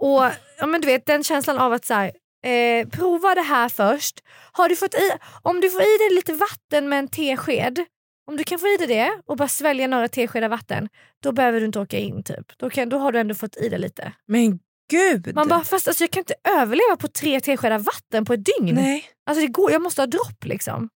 [0.00, 0.24] Och
[0.58, 2.12] ja, men du vet den känslan av att så här,
[2.46, 4.20] eh, prova det här först.
[4.52, 5.10] Har du fått i,
[5.42, 7.84] om du får i dig lite vatten med en tesked,
[8.30, 10.88] om du kan få i dig det och bara svälja några teskedar vatten,
[11.22, 12.22] då behöver du inte åka in.
[12.22, 12.58] typ.
[12.58, 14.12] Då, kan, då har du ändå fått i dig lite.
[14.26, 14.58] Men
[14.90, 15.34] gud!
[15.34, 18.74] Man bara, fast alltså, jag kan inte överleva på tre teskedar vatten på ett dygn.
[18.74, 19.04] Nej.
[19.26, 20.88] Alltså, det går, jag måste ha dropp liksom.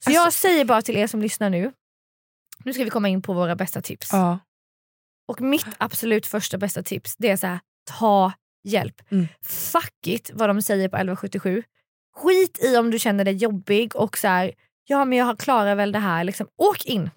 [0.00, 1.72] Så Alltså- jag säger bara till er som lyssnar nu,
[2.64, 4.08] nu ska vi komma in på våra bästa tips.
[4.12, 4.38] Ja.
[5.28, 7.60] Och mitt absolut första bästa tips det är så här,
[7.98, 8.32] ta
[8.64, 9.02] hjälp.
[9.10, 9.26] Mm.
[9.42, 11.62] Fuck it vad de säger på 1177.
[12.16, 14.52] Skit i om du känner dig jobbig och så här,
[14.86, 16.24] ja men jag klarar väl det här.
[16.24, 16.46] Liksom.
[16.56, 17.10] Åk in.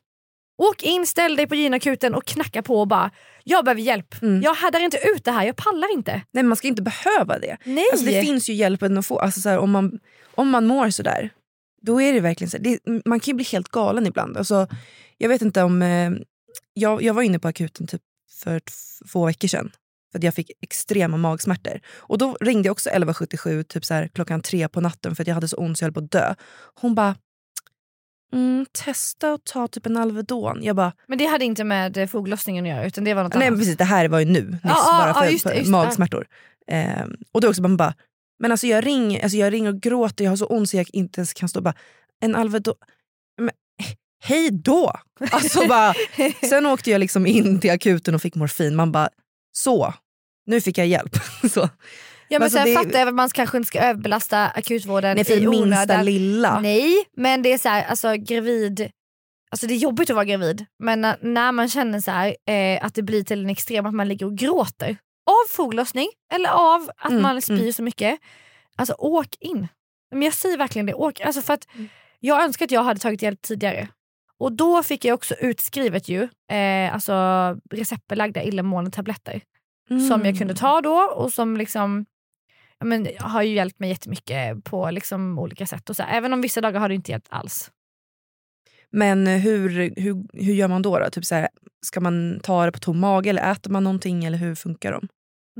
[0.58, 3.12] Åk in, ställ dig på gynakuten och knacka på och bara,
[3.44, 4.22] jag behöver hjälp.
[4.22, 4.42] Mm.
[4.42, 6.22] Jag härdar inte ut det här, jag pallar inte.
[6.32, 7.58] Nej, man ska inte behöva det.
[7.64, 7.86] Nej.
[7.92, 9.20] Alltså, det finns ju hjälpen att få.
[9.20, 10.00] Alltså, så här, om, man,
[10.36, 11.30] om man mår sådär,
[11.82, 14.38] då är det verkligen så här, det, Man kan ju bli helt galen ibland.
[14.38, 14.68] Alltså,
[15.18, 15.82] jag vet inte om...
[15.82, 16.12] Eh,
[16.74, 18.02] jag, jag var inne på akuten typ
[18.44, 18.62] för
[19.12, 19.72] två veckor sedan.
[20.12, 21.80] För att jag fick extrema magsmärtor.
[21.98, 25.28] Och då ringde jag också 1177 typ så här, klockan tre på natten för att
[25.28, 26.36] jag hade så ont så jag höll på att dö.
[26.82, 27.16] Hon bara,
[28.34, 30.64] mm, testa att ta typ en Alvedon.
[30.64, 33.34] Jag bara, Men det hade inte med eh, foglossningen att göra utan det var något
[33.34, 33.60] Nej men annat.
[33.60, 36.28] precis, det här var ju nu, nyss, ja, bara för, ja, just just magsmärtor.
[36.68, 37.94] Ehm, och då också man bara,
[38.40, 40.88] men alltså jag, ring, alltså jag ringer och gråter, jag har så ont så jag
[40.94, 41.74] inte ens kan stå bara,
[42.20, 42.76] en Alvedon,
[43.42, 43.52] men,
[44.24, 44.94] hej då!
[45.32, 45.94] Alltså bara,
[46.50, 49.10] sen åkte jag liksom in till akuten och fick morfin, man bara,
[49.52, 49.94] så,
[50.46, 51.16] nu fick jag hjälp.
[51.52, 51.70] så.
[52.32, 55.26] Ja, men Alltså, så det- jag fattar att man kanske inte ska överbelasta akutvården Nej
[55.26, 56.06] för i minsta onödan.
[56.06, 56.60] lilla.
[56.60, 58.92] Nej, men det är så här, alltså gravid,
[59.52, 62.86] alltså det är jobbigt att vara gravid men när, när man känner så här, eh,
[62.86, 64.98] att det blir till en extrem att man ligger och gråter
[65.30, 67.74] av foglossning eller av att Mm, man spyr mm.
[67.74, 68.20] så mycket.
[68.76, 69.68] Alltså åk in.
[70.12, 71.22] Men jag säger verkligen det, åk.
[71.22, 71.90] Alltså för att Mm.
[72.20, 73.88] jag önskar att jag hade tagit hjälp tidigare.
[74.38, 77.14] Och då fick jag också utskrivet ju, eh, alltså
[77.72, 79.42] receptbelagda illamående tabletter
[80.10, 82.06] som jag kunde ta då och som liksom
[82.86, 85.90] men, har ju hjälpt mig jättemycket på liksom, olika sätt.
[85.90, 86.04] Och så.
[86.04, 87.72] Även om vissa dagar har det inte hjälpt alls.
[88.92, 89.70] Men hur,
[90.02, 91.00] hur, hur gör man då?
[91.00, 91.10] då?
[91.10, 91.50] Typ så här,
[91.86, 95.08] ska man ta det på tom mage eller äter man någonting eller hur funkar de?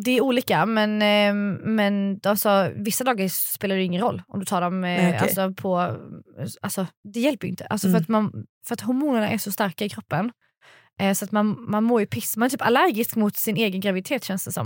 [0.06, 1.34] Det är olika men, eh,
[1.70, 5.20] men alltså, vissa dagar spelar det ingen roll om du tar dem eh, Nej, okej.
[5.20, 5.98] alltså, på...
[6.62, 7.66] Alltså, det hjälper ju inte.
[7.66, 7.98] Alltså, Mm.
[7.98, 10.32] för, att man, för att hormonerna är så starka i kroppen.
[11.00, 12.38] Eh, så att man, man mår ju piss.
[12.38, 14.66] Man är typ allergisk mot sin egen graviditet känns det som.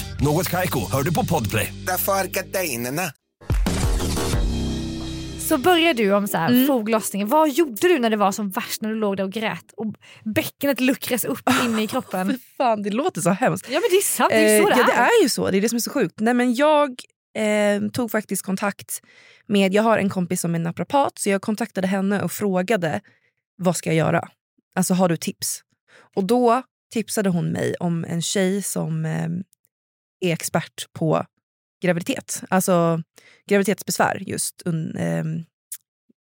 [0.21, 1.73] Något Kaiko, hör du på Podplay.
[1.87, 3.01] Därför är gardinerna.
[5.39, 6.67] Så börjar du om så här, Mm.
[6.67, 7.27] foglossningen.
[7.27, 9.85] Vad gjorde du när det var som värst när du låg där och grät och
[10.35, 12.27] bäckenet luckras upp inne i kroppen?
[12.31, 13.67] Fy fan, det låter så hemskt.
[13.69, 15.05] Ja men det är sant, det är ju så Eh, det ja, det är.
[15.19, 15.51] är ju så.
[15.51, 16.19] Det är det som är så sjukt.
[16.19, 16.89] Nej, men jag
[17.37, 19.01] eh, tog faktiskt kontakt
[19.47, 19.73] med...
[19.73, 23.01] Jag har en kompis som är naprapat så jag kontaktade henne och frågade
[23.57, 24.27] vad ska jag göra.
[24.75, 25.61] Alltså har du tips?
[26.15, 26.61] Och då
[26.93, 29.27] tipsade hon mig om en tjej som eh,
[30.21, 31.25] är expert på
[31.83, 32.43] graviditet.
[32.49, 33.03] Alltså
[33.47, 34.61] graviditetsbesvär just.
[34.65, 35.43] Un, ehm,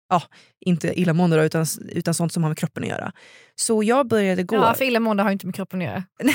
[0.09, 0.23] ja,
[0.59, 3.12] inte illamående då, utan, utan sånt som har med kroppen att göra.
[3.55, 4.55] Så jag började gå...
[4.55, 6.03] Ja, för illamående har inte med kroppen att göra.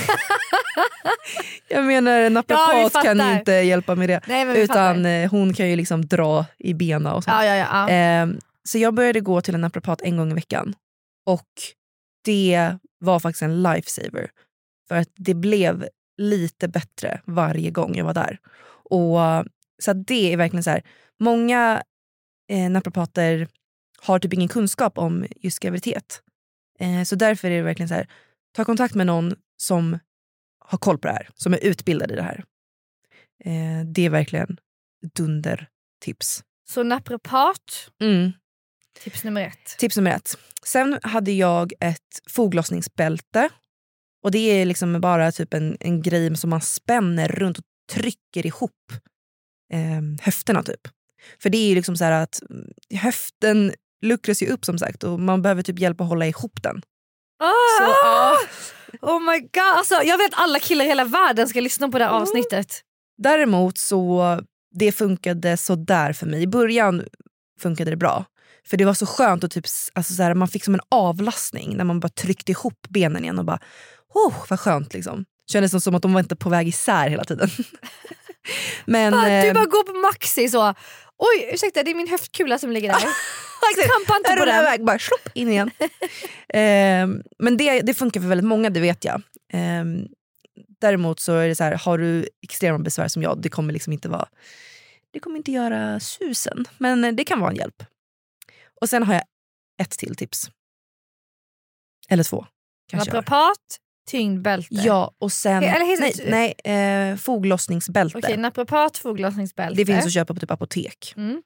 [1.68, 4.20] Jag menar en Ja, naprapat vi kan inte hjälpa med det.
[4.27, 7.35] Nej, Utan eh, hon kan ju liksom dra i benen och sånt.
[7.37, 7.88] Ja, ja, ja, ja.
[7.88, 10.74] Ehm, så jag började gå till en naprapat en gång i veckan.
[11.27, 11.48] Och
[12.24, 14.31] det var faktiskt en lifesaver.
[14.88, 18.38] För att det blev lite bättre varje gång jag var där.
[18.90, 19.18] Och
[19.83, 20.83] Så det är verkligen så här.
[21.20, 21.83] Många
[22.50, 23.48] eh, naprapater
[23.98, 26.22] har typ ingen kunskap om just graviditet.
[26.81, 28.09] Eh, så därför är det verkligen så här.
[28.57, 29.98] Ta kontakt med någon som
[30.59, 31.29] har koll på det här.
[31.35, 32.44] Som är utbildad i det här.
[33.44, 34.57] Eh, det är verkligen
[35.14, 36.44] dundertips.
[36.68, 38.33] Så naprapat, Mm.
[39.00, 39.79] tips nummer ett.
[39.79, 40.38] Tips nummer ett.
[40.66, 43.48] Sen hade jag ett foglossningsbälte.
[44.25, 48.47] Och Det är liksom bara typ en, en grej som man spänner runt och trycker
[48.47, 48.93] ihop
[49.73, 50.63] eh, höfterna.
[50.63, 50.81] typ.
[51.43, 55.05] För det är ju liksom så här att mm, höften luckras ju upp som sagt
[55.05, 56.83] och man behöver typ hjälp att hålla ihop den.
[57.43, 57.79] Ah!
[57.79, 58.39] Så, ja.
[59.03, 61.99] Oh my god, alltså, jag vet att alla killar i hela världen ska lyssna på
[61.99, 62.81] det här avsnittet.
[63.23, 64.41] Däremot så
[64.75, 66.43] det funkade så där för mig.
[66.43, 67.05] I början
[67.61, 68.25] funkade det bra.
[68.67, 71.77] För det var så skönt och typ, alltså så här, man fick som en avlastning
[71.77, 73.59] när man bara tryckte ihop benen igen och bara
[74.14, 75.24] oh, vad skönt liksom.
[75.53, 77.48] Kändes som, som att de var inte på väg isär hela tiden.
[78.85, 80.74] Men, du eh, bara går på Maxi så,
[81.18, 83.00] oj ursäkta det är min höftkula som ligger där.
[83.87, 84.61] Trampa inte på den.
[84.61, 85.70] iväg, bara slopp, in igen.
[86.48, 89.22] Ehm, men det, det funkar för väldigt många, det vet jag.
[89.53, 90.07] Ehm,
[90.81, 93.92] däremot så är det så här, har du extrema besvär som jag, det kommer liksom
[93.92, 94.29] inte vara
[95.14, 96.64] det kommer inte göra susen.
[96.79, 97.83] Men eh, det kan vara en hjälp.
[98.81, 99.24] Och sen har jag
[99.83, 100.50] ett till tips.
[102.09, 102.46] Eller två.
[102.92, 104.69] Naprapat, tyngdbälte.
[104.75, 105.62] Ja, och sen...
[105.62, 108.19] Eller heter nej, det- nej eh, foglossningsbälte.
[108.19, 109.77] Okej, naprapat, foglossningsbälte.
[109.77, 111.14] Det finns att köpa på typ apotek.
[111.17, 111.43] Mm.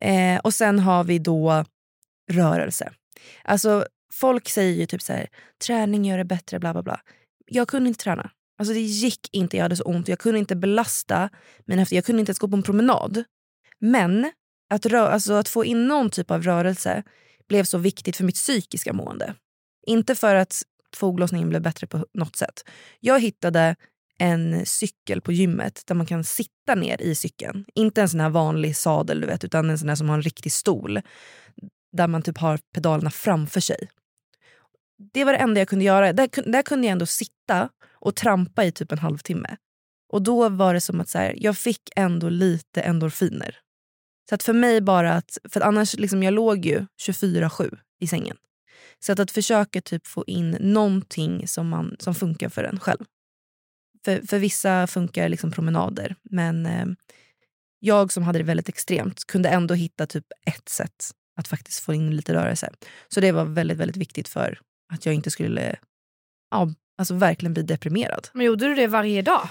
[0.00, 1.64] Eh, och sen har vi då
[2.32, 2.92] rörelse.
[3.44, 5.26] Alltså folk säger ju typ så här,
[5.66, 7.00] träning gör det bättre bla bla bla.
[7.46, 8.30] Jag kunde inte träna.
[8.58, 10.08] Alltså det gick inte, jag hade så ont.
[10.08, 11.28] Jag kunde inte belasta
[11.64, 11.96] mina höfter.
[11.96, 13.24] Jag kunde inte ens gå på en promenad.
[13.78, 14.32] Men
[14.70, 17.02] att, rö- alltså att få in någon typ av rörelse
[17.48, 19.34] blev så viktigt för mitt psykiska mående.
[19.86, 20.62] Inte för att
[20.96, 22.64] foglossningen blev bättre på något sätt.
[23.00, 23.76] Jag hittade
[24.18, 27.64] en cykel på gymmet där man kan sitta ner i cykeln.
[27.74, 30.22] Inte en sån här vanlig sadel du vet, utan en sån här som har en
[30.22, 31.00] riktig stol.
[31.92, 33.88] Där man typ har pedalerna framför sig.
[35.12, 36.12] Det var det enda jag kunde göra.
[36.12, 39.56] Där, där kunde jag ändå sitta och trampa i typ en halvtimme.
[40.12, 43.58] Och då var det som att så här, jag fick ändå lite endorfiner.
[44.28, 48.06] Så att för mig bara att, för att annars liksom jag låg ju 24-7 i
[48.06, 48.36] sängen.
[49.04, 53.04] Så att, att försöka typ få in någonting som, man, som funkar för en själv.
[54.04, 56.16] För, för vissa funkar liksom promenader.
[56.22, 56.86] Men eh,
[57.78, 61.94] jag som hade det väldigt extremt kunde ändå hitta typ ett sätt att faktiskt få
[61.94, 62.72] in lite rörelse.
[63.08, 64.58] Så det var väldigt, väldigt viktigt för
[64.92, 65.76] att jag inte skulle
[66.50, 68.28] ja, alltså verkligen bli deprimerad.
[68.32, 69.48] Men gjorde du det varje dag?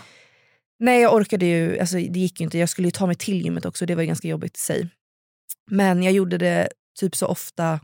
[0.80, 1.80] Nej, jag orkade ju.
[1.80, 2.58] Alltså, det gick ju inte.
[2.58, 3.86] Jag skulle ju ta mig till gymmet också.
[3.86, 4.90] Det var ganska jobbigt i sig.
[5.72, 7.80] Men jag gjorde det typ så ofta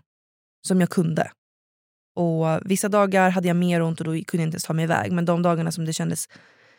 [0.67, 1.32] som jag kunde.
[2.13, 4.84] Och Vissa dagar hade jag mer ont och då kunde jag inte ens ta mig
[4.84, 5.12] iväg.
[5.12, 6.30] Men de dagarna som det kändes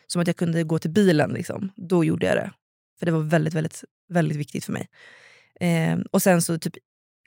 [0.07, 2.51] som att jag kunde gå till bilen, liksom, då gjorde jag det.
[2.99, 4.89] För det var väldigt, väldigt, väldigt viktigt för mig.
[5.59, 6.73] Eh, och sen så typ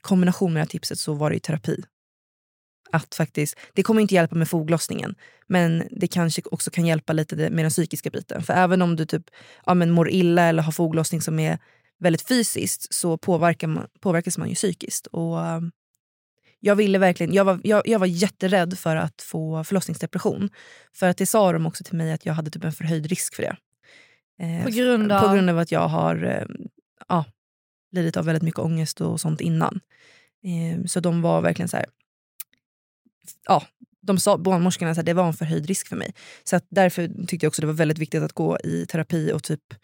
[0.00, 1.82] kombination med det här tipset så var det ju terapi.
[2.92, 5.14] Att faktiskt, det kommer inte hjälpa med foglossningen
[5.46, 8.42] men det kanske också kan hjälpa lite med den psykiska biten.
[8.42, 9.22] För även om du typ,
[9.66, 11.58] ja, men mår illa eller har foglossning som är
[11.98, 15.06] väldigt fysiskt så påverkar man, påverkas man ju psykiskt.
[15.06, 15.70] Och, ehm,
[16.60, 20.50] jag, ville verkligen, jag, var, jag, jag var jätterädd för att få förlossningsdepression.
[20.94, 23.34] För att det sa de också till mig att jag hade typ en förhöjd risk
[23.34, 23.56] för det.
[24.40, 25.28] Eh, på, grund av?
[25.28, 26.46] på grund av att jag har eh,
[27.08, 27.24] ja,
[27.92, 29.80] lidit av väldigt mycket ångest och sånt innan.
[30.44, 31.86] Eh, så de var verkligen så här,
[33.46, 33.62] ja,
[34.02, 36.14] de sa, barnmorskorna att det var en förhöjd risk för mig.
[36.44, 39.74] Så därför tyckte jag också det var väldigt viktigt att gå i terapi och typ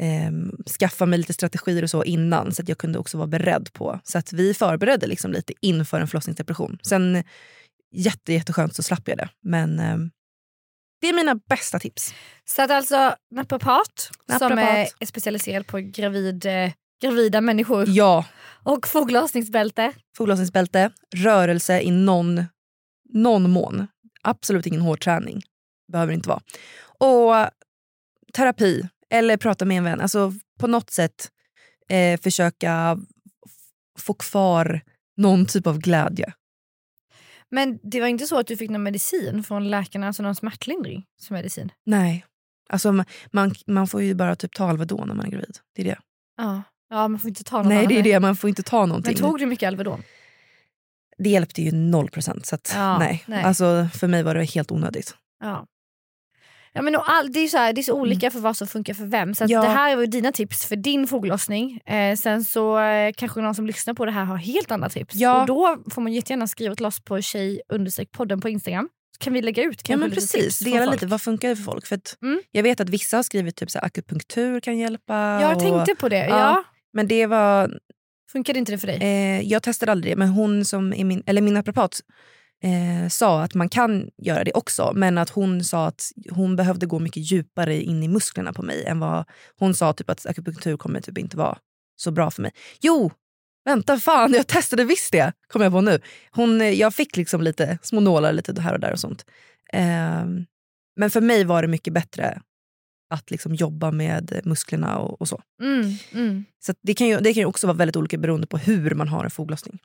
[0.00, 0.30] eh,
[0.78, 4.00] skaffa mig lite strategier och så innan så att jag kunde också vara beredd på.
[4.04, 6.78] Så att vi förberedde liksom lite inför en förlossningsdepression.
[6.82, 7.24] Sen
[7.92, 9.28] jätte, jätteskönt så slapp jag det.
[9.42, 9.96] Men eh,
[11.00, 12.14] det är mina bästa tips.
[12.44, 14.50] Så att alltså naprapat, naprapat.
[14.50, 17.84] som är specialiserad på gravid, eh, gravida människor.
[17.88, 18.24] Ja.
[18.62, 19.92] Och foglossningsbälte.
[20.16, 22.44] Foglossningsbälte, rörelse i någon
[23.14, 23.86] någon mån.
[24.22, 25.42] Absolut ingen hård träning.
[25.92, 26.40] Behöver inte vara.
[26.98, 27.50] Och
[28.32, 30.00] terapi eller prata med en vän.
[30.00, 31.30] Alltså på något sätt
[31.88, 32.98] eh, försöka
[33.98, 34.80] få kvar
[35.16, 36.32] någon typ av glädje.
[37.50, 41.04] Men det var inte så att du fick någon medicin från läkarna, alltså någon smärtlindring
[41.20, 41.72] som medicin?
[41.86, 42.24] Nej.
[42.68, 45.58] Alltså man, man får ju bara typ ta Alvedon när man är gravid.
[45.74, 45.98] Det är det.
[46.36, 48.86] Ja, ja man får inte ta något Nej det är det, man får inte ta
[48.86, 49.12] någonting.
[49.12, 50.02] Men tog du mycket Alvedon?
[51.18, 52.46] det hjälpte ju noll procent.
[52.46, 53.24] Så att, ja, nej.
[53.26, 53.42] nej.
[53.42, 55.14] Alltså, för mig var det helt onödigt.
[55.40, 55.66] Ja.
[56.74, 58.32] Ja, men all, det, är så här, det är så olika mm.
[58.32, 59.34] för vad som funkar för vem.
[59.34, 59.62] Så ja.
[59.62, 61.80] Det här var dina tips för din foglossning.
[61.86, 65.14] Eh, sen så eh, kanske någon som lyssnar på det här har helt andra tips.
[65.14, 65.40] Ja.
[65.40, 67.60] Och Då får man jättegärna skriva till oss på tjej
[68.12, 68.88] podden på Instagram.
[69.18, 70.58] Så kan vi lägga ut ja, men lite precis.
[70.58, 71.86] Dela lite, vad funkar för folk?
[71.86, 72.42] För mm.
[72.50, 75.14] Jag vet att vissa har skrivit typ så här, akupunktur kan hjälpa.
[75.40, 76.26] Jag och, tänkte på det.
[76.26, 76.64] Ja.
[76.92, 77.78] Men det var
[78.34, 78.98] Funkade inte det för dig?
[79.00, 82.00] Eh, jag testade aldrig det, men hon som är min, eller min naprapat
[82.64, 84.92] eh, sa att man kan göra det också.
[84.94, 88.84] Men att hon sa att hon behövde gå mycket djupare in i musklerna på mig.
[88.84, 89.24] än vad
[89.58, 91.58] Hon sa typ att akupunktur kommer typ inte vara
[91.96, 92.52] så bra för mig.
[92.80, 93.12] Jo!
[93.64, 95.32] Vänta fan, jag testade visst det!
[95.48, 96.00] Kom jag på nu.
[96.30, 99.24] Hon, eh, jag fick liksom lite små nålar lite här och där och sånt.
[99.72, 100.24] Eh,
[100.96, 102.40] men för mig var det mycket bättre
[103.10, 105.42] att liksom jobba med musklerna och, och så.
[105.62, 106.44] Mm, mm.
[106.66, 109.08] Så det kan, ju, det kan ju också vara väldigt olika beroende på hur man
[109.08, 109.78] har en foglossning.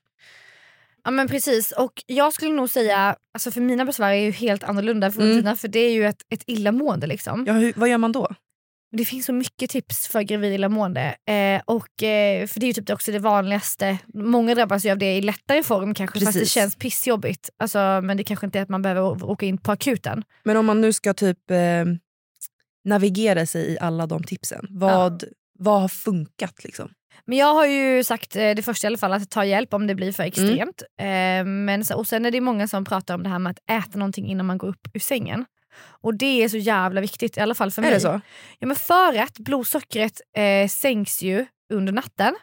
[1.10, 4.64] Ja men precis och jag skulle nog säga, alltså för mina besvär är ju helt
[4.64, 5.36] annorlunda från mm.
[5.36, 7.08] dina för det är ju ett, ett illamående.
[7.08, 7.44] Liksom.
[7.48, 8.28] Ja, hur, vad gör man då?
[8.92, 11.16] Det finns så mycket tips för gravid illamående.
[11.26, 13.98] Eh, och, eh, för det är ju typ också det vanligaste.
[14.14, 16.28] Många drabbas ju av det i lättare form kanske Precis.
[16.28, 17.50] fast det känns pissjobbigt.
[17.58, 20.24] Alltså, men det kanske inte är att man behöver åka in på akuten.
[20.44, 21.86] Men om man nu ska typ eh,
[22.86, 24.68] navigera sig i alla de tipsen.
[24.70, 25.30] Vad, ja.
[25.60, 26.64] vad har funkat?
[26.64, 26.90] Liksom?
[27.26, 29.88] Men jag har ju sagt eh, det första i alla fall, att ta hjälp om
[29.88, 30.28] det blir för mm.
[30.28, 30.84] extremt.
[30.98, 31.66] Mm.
[31.66, 34.28] men, och sen är det många som pratar om det här med att äta någonting
[34.28, 35.46] innan man går upp ur sängen.
[36.02, 37.90] Och det är så jävla viktigt, i alla fall för mig.
[37.92, 38.22] Är det så?
[38.60, 42.36] Ja, men för att blodsockret eh, sänks ju under natten.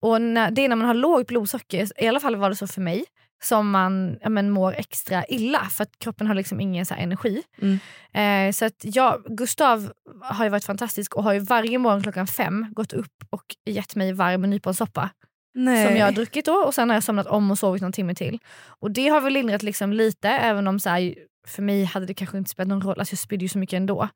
[0.00, 2.66] Och när, det är när man har lågt blodsocker, i alla fall var det så
[2.66, 3.04] för mig,
[3.42, 7.42] som man ja, men, mår extra illa för att kroppen har liksom ingen så energi.
[7.62, 7.78] Mm.
[8.12, 12.26] Eh, så att jag, Gustav har ju varit fantastisk och har ju varje morgon klockan
[12.26, 15.10] fem gått upp och gett mig varm nyponsoppa.
[15.54, 15.86] Nej.
[15.86, 18.14] Som jag har druckit då och sen har jag somnat om och sovit någon timme
[18.14, 18.38] till.
[18.80, 21.14] Och det har väl lindrat liksom lite även om så här,
[21.46, 23.76] för mig hade det kanske inte spelat någon roll, alltså jag spydde ju så mycket
[23.76, 24.08] ändå.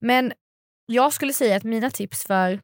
[0.00, 0.32] Men
[0.86, 2.60] jag skulle säga att mina tips för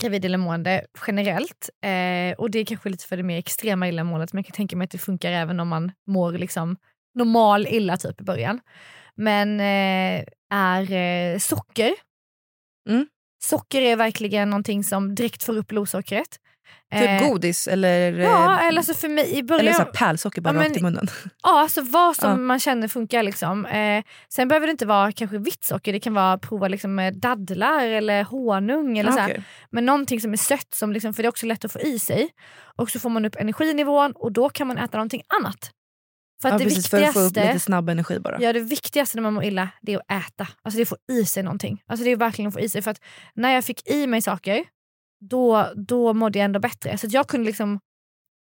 [0.00, 1.70] gravid illamående generellt.
[1.82, 4.76] Eh, och det är kanske lite för det mer extrema illamåendet men jag kan tänka
[4.76, 6.76] mig att det funkar även om man mår liksom
[7.14, 8.60] normal illa typ i början.
[9.14, 11.92] Men eh, är eh, socker.
[12.88, 13.06] Mm.
[13.44, 16.38] Socker är verkligen någonting som direkt får upp blodsockret.
[16.92, 20.48] Typ eh, godis eller, ja, eller alltså för mig i början, eller så pärlsocker bara
[20.48, 21.08] ja, men, rakt i munnen.
[21.42, 22.36] Ja, alltså vad som ja.
[22.36, 23.22] man känner funkar.
[23.22, 23.66] Liksom.
[23.66, 27.84] Eh, sen behöver det inte vara kanske vitt socker, det kan vara prova liksom, dadlar
[27.84, 28.98] eller honung.
[28.98, 29.40] Eller ah, okay.
[29.70, 31.98] Men någonting som är sött, som liksom, för det är också lätt att få i
[31.98, 32.28] sig.
[32.76, 35.70] Och så får man upp energinivån och då kan man äta någonting annat.
[36.42, 38.40] För, att ja, det precis, viktigaste, för att få upp lite snabb energi bara.
[38.40, 40.48] Ja, det viktigaste när man mår illa det är att äta.
[40.62, 41.82] Alltså det är att få i sig någonting.
[41.86, 42.82] Alltså det är verkligen att få i sig.
[42.82, 43.00] För att
[43.34, 44.64] när jag fick i mig saker
[45.30, 46.98] då, då mådde jag ändå bättre.
[46.98, 47.80] Så jag kunde liksom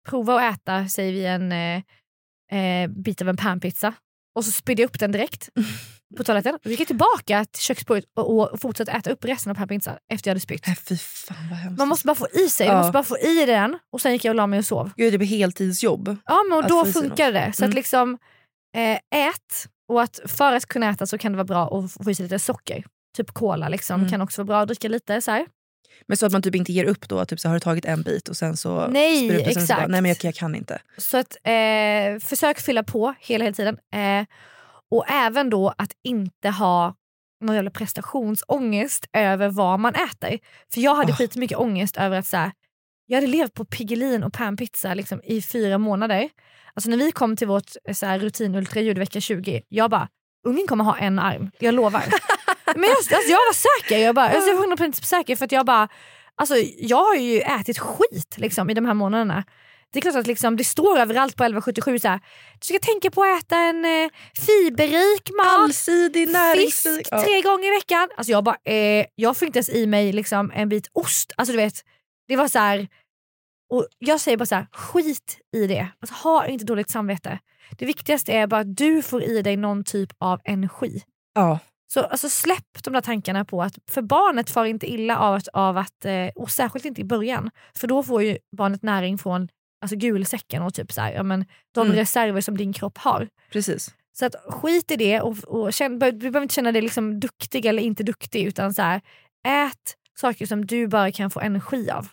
[0.09, 1.83] prova att äta, säger vi en eh,
[2.83, 3.93] eh, bit av en panpizza
[4.35, 5.49] och så spydde jag upp den direkt
[6.17, 6.55] på toaletten.
[6.65, 10.29] Och gick jag tillbaka till köksbordet och, och fortsatte äta upp resten av panpizzan efter
[10.29, 10.67] jag hade spytt.
[10.67, 11.79] Nej, fy fan vad hemskt.
[11.79, 12.81] Man måste bara få i sig, man Ja.
[12.83, 14.91] måste bara få i den och sen gick jag och la mig och sov.
[14.97, 16.17] Gud, det blir heltidsjobb.
[16.27, 17.53] Ja men och Att då funkar det.
[17.55, 17.75] Så att Mm.
[17.77, 18.19] liksom
[18.77, 18.99] eh,
[19.29, 22.15] ät och att för att kunna äta så kan det vara bra att få i
[22.15, 22.85] sig lite socker.
[23.17, 24.01] Typ cola liksom.
[24.01, 24.11] Mm.
[24.11, 25.23] kan också vara bra att dricka lite.
[25.23, 25.47] Så här.
[26.09, 28.03] Men så att man typ inte ger upp då, typ så har du tagit en
[28.03, 29.91] bit och sen så Nej, upp och sen så bara, exakt.
[29.91, 30.81] nej men jag, jag kan inte.
[30.99, 33.79] Så att eh, försök fylla på hela, hela tiden.
[33.95, 34.27] Eh,
[34.91, 36.95] och även då att inte ha
[37.45, 40.39] någon jävla prestationsångest över vad man äter.
[40.75, 41.17] För jag hade Ah.
[41.17, 42.53] skitmycket ångest över att så här,
[43.07, 46.29] jag hade levt på Piggelin och panpizza liksom, i fyra månader.
[46.75, 50.09] Alltså när vi kom till vårt eh, så här, rutin ultraljud vecka 20, jag bara,
[50.47, 52.05] ungen kommer ha en arm, jag lovar.
[52.77, 53.53] Men jag, alltså, jag var
[53.83, 55.89] säker, jag, bara, alltså, jag var 100% säker för att jag bara,
[56.35, 59.45] alltså, jag har ju ätit skit liksom, i de här månaderna.
[59.93, 62.21] Det är klart att liksom, det står överallt på 1177 så här,
[62.61, 64.11] du ska tänka på att äta en eh,
[64.47, 66.97] fiberrik mat, Allsidig, näringsrik.
[66.99, 67.23] fisk Ja.
[67.23, 68.09] tre gånger i veckan.
[68.17, 71.33] Alltså jag bara, eh, jag fick inte ens i mig liksom en bit ost.
[71.37, 71.75] Alltså du vet,
[72.29, 72.89] det var så här,
[73.73, 75.89] och jag säger bara så här, skit i det.
[76.01, 77.39] Alltså, ha inte dåligt samvete.
[77.79, 81.03] Det viktigaste är bara att du får i dig någon typ av energi.
[81.35, 81.59] Ja.
[81.93, 85.49] Så alltså, släpp de där tankarna på att för barnet far inte illa av att,
[85.49, 89.49] av att eh, och särskilt inte i början, för då får ju barnet näring från
[89.83, 91.97] alltså, gulsäcken och typ så här, ja, men, de Mm.
[91.97, 93.29] reserver som din kropp har.
[93.53, 93.95] Precis.
[94.13, 97.67] Så att skit i det och, och känn, du behöver inte känna dig liksom duktig
[97.67, 99.01] eller inte duktig utan så här,
[99.49, 102.09] ät saker som du bara kan få energi av.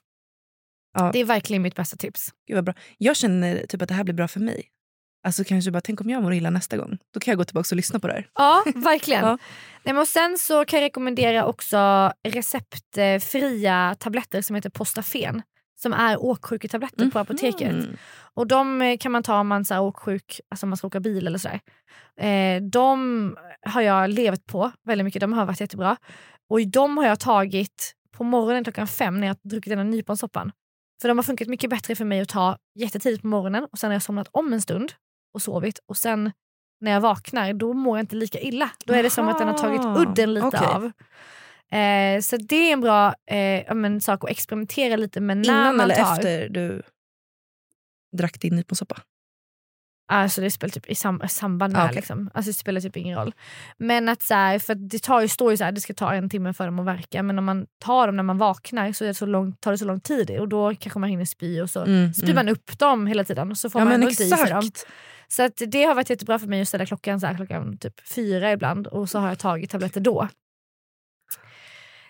[0.97, 1.09] Ja.
[1.13, 2.29] Det är verkligen mitt bästa tips.
[2.47, 2.73] Gud bra.
[2.97, 4.67] Jag känner typ att det här blir bra för mig.
[5.27, 6.97] Alltså kanske bara, tänk om jag mår illa nästa gång.
[7.13, 8.27] Då kan jag gå tillbaka och lyssna på det här.
[8.35, 9.21] Ja, verkligen.
[9.25, 9.37] Ja.
[9.83, 15.41] Nej, men och sen så kan jag rekommendera också receptfria tabletter som heter Postafen.
[15.81, 17.71] Som är åksjuketabletter på apoteket.
[17.71, 17.97] Mm.
[18.33, 20.99] Och de eh, kan man ta om man är åksjuk, alltså om man ska åka
[20.99, 21.59] bil eller sådär.
[22.19, 25.97] Eh, de har jag levt på väldigt mycket, de har varit jättebra.
[26.49, 29.85] Och de har jag tagit på morgonen klockan fem när jag har druckit den här
[29.85, 30.51] nyponsoppan.
[31.01, 33.89] För de har funkat mycket bättre för mig att ta jättetidigt på morgonen och sen
[33.89, 34.93] har jag somnat om en stund
[35.33, 36.31] och sovit och sen
[36.79, 38.69] när jag vaknar då mår jag inte lika illa.
[38.85, 40.67] Då är det som att den har tagit udden lite okej.
[40.67, 40.91] av.
[41.71, 45.77] Eh, så det är en bra eh, men, sak att experimentera lite med när Innan
[45.77, 46.13] man eller tar.
[46.13, 46.81] efter du
[48.17, 49.01] drack din nyponsoppa?
[50.09, 51.81] Alltså det spelar typ i sam samband med.
[51.81, 51.95] Ah, okej.
[51.95, 52.29] liksom.
[52.33, 53.33] alltså det spelar typ ingen roll.
[53.77, 56.13] Men att så här, för det tar ju, står ju så här, det ska ta
[56.13, 59.03] en timme för dem att verka men om man tar dem när man vaknar så,
[59.03, 61.61] är det så lång, tar det så lång tid och då kanske man hinner spy
[61.61, 62.35] och så Mm, spyr mm.
[62.35, 64.71] man upp dem hela tiden och så får Ja man inte i sig dem.
[65.27, 68.07] Så att det har varit jättebra för mig att ställa klockan så här, klockan typ
[68.07, 70.27] fyra ibland och så har jag tagit tabletter då.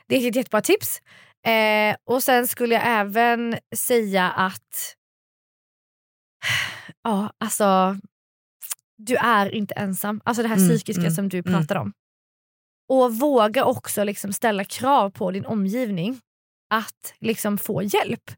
[0.08, 1.02] Det är ett jättebra tips.
[1.48, 4.96] Eh, och sen skulle jag även säga att
[7.08, 7.98] ja, alltså
[8.98, 10.22] du är inte ensam.
[10.24, 11.54] Alltså det här Mm, psykiska mm, som du mm.
[11.54, 11.94] pratar om.
[12.90, 16.20] Och våga också liksom ställa krav på din omgivning
[16.70, 18.32] att liksom få hjälp.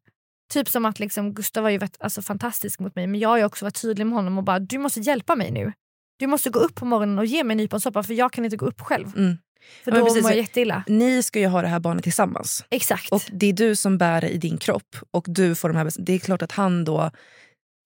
[0.54, 3.44] Typ som att liksom, Gustav har ju varit alltså, fantastisk mot mig men jag har
[3.44, 5.74] också varit tydlig med honom och bara du måste hjälpa mig nu.
[6.20, 8.66] Du måste gå upp på morgonen och ge mig nyponsoppa för jag kan inte gå
[8.66, 9.18] upp själv.
[9.18, 9.38] Mm.
[9.84, 10.24] För då precis.
[10.24, 10.84] mår jag jätteilla.
[10.88, 12.66] Ni ska ju ha det här barnet tillsammans.
[12.70, 13.12] Exakt.
[13.12, 14.96] Och det är du som bär det i din kropp.
[15.12, 17.12] Och du får de här, det är klart att han då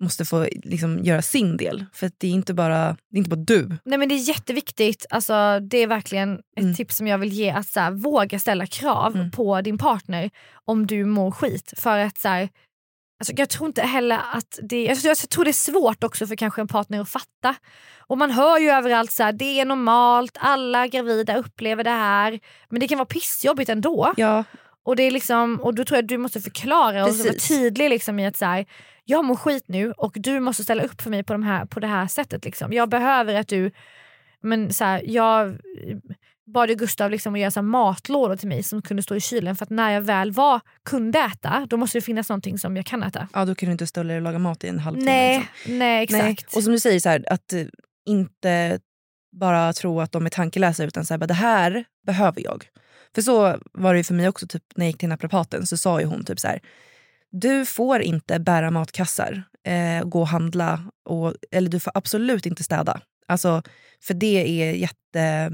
[0.04, 1.86] måste få liksom göra sin del.
[1.94, 2.78] För att det är inte bara,
[3.10, 3.78] det är inte bara du.
[3.86, 6.76] Nej men Det är jätteviktigt, alltså, det är verkligen ett Mm.
[6.76, 7.50] tips som jag vill ge.
[7.52, 9.32] Att så här, Våga ställa krav Mm.
[9.32, 10.30] på din partner
[10.66, 11.74] om du mår skit.
[11.78, 12.50] För att så här,
[13.20, 16.36] alltså, Jag tror inte heller att det, jag, jag tror det är svårt också för
[16.36, 17.56] kanske en partner att fatta.
[18.08, 22.40] Och Man hör ju överallt så här, det är normalt, alla gravida upplever det här.
[22.70, 24.14] Men det kan vara pissjobbigt ändå.
[24.18, 24.44] Ja,
[24.84, 27.48] Och, det är liksom, och då tror jag att du måste förklara och vara Precis.
[27.48, 28.66] tydlig liksom i att så här,
[29.04, 31.80] jag mår skit nu och du måste ställa upp för mig på, de här, på
[31.80, 32.46] det här sättet.
[32.46, 32.74] Liksom.
[32.74, 33.72] Jag behöver att du...
[34.42, 35.58] Men så här, jag
[36.46, 39.64] bad Gustav liksom att göra så matlådor till mig som kunde stå i kylen för
[39.66, 43.04] att när jag väl var, kunde äta då måste det finnas någonting som jag kan
[43.04, 43.28] äta.
[43.34, 45.12] ja, då kan du inte ställa dig och laga mat i en halvtimme.
[45.12, 45.80] Nej, liksom.
[45.80, 46.24] nej exakt.
[46.24, 46.38] Nej.
[46.56, 47.66] Och som du säger, så här, att eh,
[48.06, 48.80] inte
[49.32, 52.66] bara tro att de är tankeläsare utan så här, bara, det här behöver jag.
[53.16, 55.78] För så var det ju för mig också typ, när jag gick till naprapaten så
[55.78, 56.62] sa ju hon typ så här.
[57.32, 62.64] Du får inte bära matkassar, eh, gå och handla och, eller du får absolut inte
[62.64, 63.02] städa.
[63.28, 63.64] Alltså,
[64.02, 65.52] för det är jätte,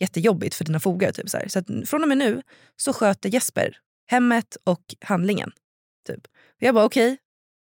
[0.00, 1.12] jättejobbigt för dina fogar.
[1.12, 1.48] Typ, så här.
[1.48, 2.42] så från och med nu
[2.76, 3.76] så sköter Jesper
[4.10, 5.52] hemmet och handlingen.
[6.06, 6.26] Typ.
[6.26, 7.16] Och jag bara okej.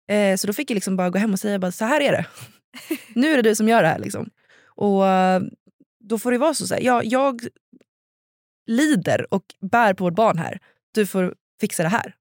[0.08, 2.12] Eh, så då fick jag liksom bara gå hem och säga bara, så här är
[2.12, 2.26] det.
[3.14, 3.98] nu är det du som gör det här.
[3.98, 4.30] Liksom.
[4.64, 5.42] Och eh,
[6.00, 7.48] då får det vara så, så här, jag, jag
[8.66, 10.58] lider och bär på vårt barn här.
[10.94, 12.14] Du får fixa det här.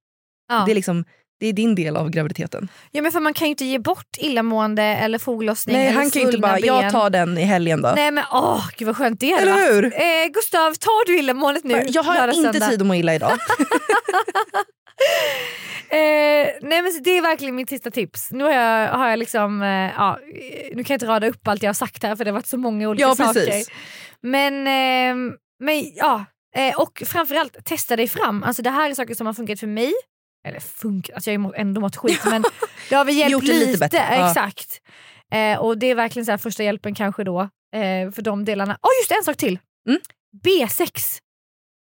[0.50, 0.64] Ja.
[0.66, 1.06] Det, är liksom,
[1.40, 2.68] Det är din del av graviditeten.
[2.92, 6.12] Ja men för man kan ju inte ge bort illamående eller foglossning Nej eller han
[6.12, 6.66] kan ju inte bara, ben.
[6.66, 7.94] jag tar den i helgen då.
[7.96, 9.86] Nej men åh gud vad skönt det hade Eller hur?
[9.86, 11.84] Eh, Gustav, tar du illamåendet nu?
[11.88, 12.68] jag har inte söndag?
[12.70, 13.32] tid att må illa idag.
[15.90, 18.32] Eh, nej men det är verkligen mitt sista tips.
[18.32, 20.20] Nu har jag, har jag liksom, eh, ja,
[20.74, 22.48] nu kan jag inte rada upp allt jag har sagt här för det har varit
[22.48, 23.64] så många olika Ja, saker.
[24.22, 26.26] Men, eh, men ja,
[26.56, 28.44] eh, och framförallt testa dig fram.
[28.44, 29.94] Alltså det här är saker som har funkat för mig.
[30.48, 32.44] Eller funkat, alltså jag har ändå mått skit men
[32.90, 33.78] det har väl hjälpt Gjort lite lite.
[33.80, 34.28] bättre, ja.
[34.30, 34.82] Exakt.
[35.34, 37.42] Eh, och det är verkligen så här första hjälpen kanske då
[37.76, 38.78] eh, för de delarna.
[38.82, 39.60] Åh just det, en sak till!
[39.90, 40.00] Mm.
[40.46, 41.20] B6.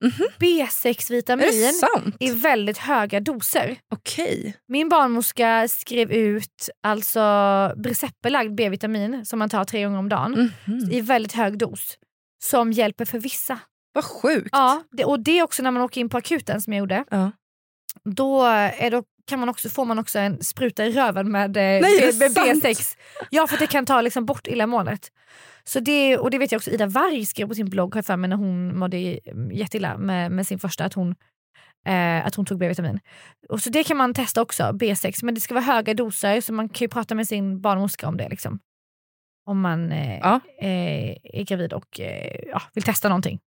[0.04, 0.26] Mhm.
[0.38, 2.16] B6-vitamin Är det sant?
[2.20, 3.76] i väldigt höga doser.
[3.94, 4.56] Okej.
[4.68, 7.20] Min barnmorska skrev ut alltså
[7.84, 10.90] receptbelagd B-vitamin som man tar tre gånger om dagen Mhm.
[10.90, 11.98] i väldigt hög dos.
[12.44, 13.58] Som hjälper för vissa.
[13.92, 14.48] Vad sjukt.
[14.52, 17.04] Ja, det, och det är också när man åker in på akuten som jag gjorde.
[17.10, 17.30] Ja.
[18.04, 21.62] Då, är då kan man också, får man också en spruta i röven med, eh,
[21.62, 22.64] Nej, det med sant?
[22.64, 22.96] B6.
[23.30, 25.12] Ja för det kan ta liksom bort illamåendet.
[25.64, 28.16] Så det, och det vet jag också Ida Warg skrev på sin blogg har för
[28.16, 28.98] mig när hon mådde
[29.52, 31.14] jätteilla med, med sin första att hon,
[31.86, 33.00] eh, att hon tog B-vitamin.
[33.48, 36.52] Och så det kan man testa också, B6, men det ska vara höga doser så
[36.52, 38.28] man kan ju prata med sin barnmorska om det.
[38.28, 38.58] Liksom.
[39.46, 40.40] Om man eh, Ja.
[40.60, 43.38] eh, är gravid och eh, ja, vill testa någonting.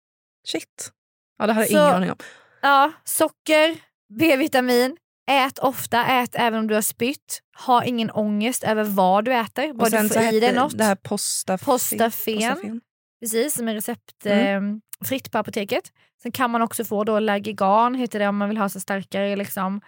[0.45, 0.91] Shit.
[1.39, 2.17] Ja, det hade jag ingen aning om.
[2.61, 3.75] Ja, socker,
[4.19, 4.97] B-vitamin,
[5.31, 7.39] ät ofta, ät även om du har spytt.
[7.65, 10.77] Ha ingen ångest över vad du äter, Och sen du så får i dig något.
[10.77, 11.65] det här postafen.
[11.65, 12.35] Postafen.
[12.35, 12.81] Postafen.
[13.21, 14.79] Precis, som är recept Mm.
[15.01, 15.91] eh, fritt på apoteket.
[16.23, 19.35] Sen kan man också få då Lagigan, heter det om man vill ha så starkare
[19.35, 19.81] liksom,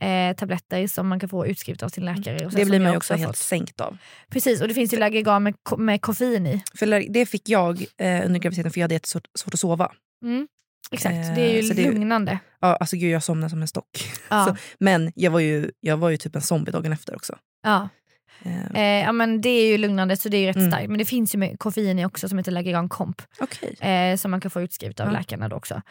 [0.00, 2.46] eh, tabletter som man kan få utskrivet av sin läkare.
[2.46, 3.36] Och Det blir man ju också helt fått.
[3.36, 3.98] sänkt av.
[4.30, 6.62] Precis, och det finns ju Lagigan med, med koffein i.
[6.74, 9.92] För det fick jag eh, under graviditeten för jag hade jättesvårt svårt att sova.
[10.24, 10.48] Mm.
[10.90, 12.38] Exakt, Eh, det är ju så det är lugnande.
[12.60, 14.10] Ja, alltså gud, jag somnade som en stock.
[14.30, 14.44] Ja.
[14.48, 17.38] Så, men jag var, ju, jag var ju typ en zombie dagen efter också.
[17.62, 17.88] Ja.
[18.42, 20.70] Eh, Eh, ja, men det är ju lugnande så det är ju rätt Mm.
[20.70, 20.88] starkt.
[20.88, 23.22] Men det finns ju med koffein i också som heter Lagigan Comp.
[23.40, 23.76] Okej.
[23.80, 25.12] eh, som man kan få utskrivet av Ja.
[25.12, 25.82] läkarna då också.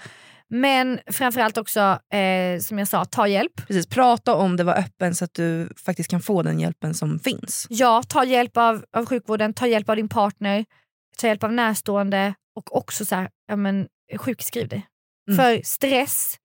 [0.50, 1.80] Men framförallt också,
[2.14, 3.68] eh, som jag sa, ta hjälp.
[3.68, 7.20] Precis, prata om det, var öppen så att du faktiskt kan få den hjälpen som
[7.20, 7.68] finns.
[7.70, 10.66] Ja, ta hjälp av, av sjukvården, ta hjälp av din partner,
[11.18, 13.88] ta hjälp av närstående och också så här, ja, men,
[14.18, 14.86] sjukskriv dig.
[15.30, 15.38] Mm.
[15.38, 16.38] För stress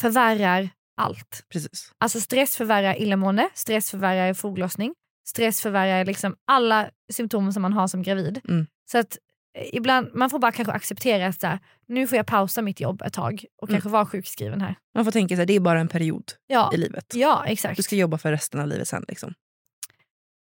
[0.00, 1.44] förvärrar allt.
[1.52, 1.92] Precis.
[1.98, 4.94] Alltså stress förvärrar illamående, stress förvärrar foglossning,
[5.28, 8.40] stress förvärrar liksom alla symptom som man har som gravid.
[8.48, 8.66] Mm.
[8.90, 9.18] Så att
[9.58, 11.58] eh, ibland, man får bara kanske acceptera att här,
[11.88, 13.74] nu får jag pausa mitt jobb ett tag och Mm.
[13.80, 14.74] kanske vara sjukskriven här.
[14.94, 17.06] Man får tänka sig det är bara en period Ja, i livet.
[17.14, 17.76] ja exakt.
[17.76, 19.04] Du ska jobba för resten av livet sen.
[19.08, 19.34] Liksom.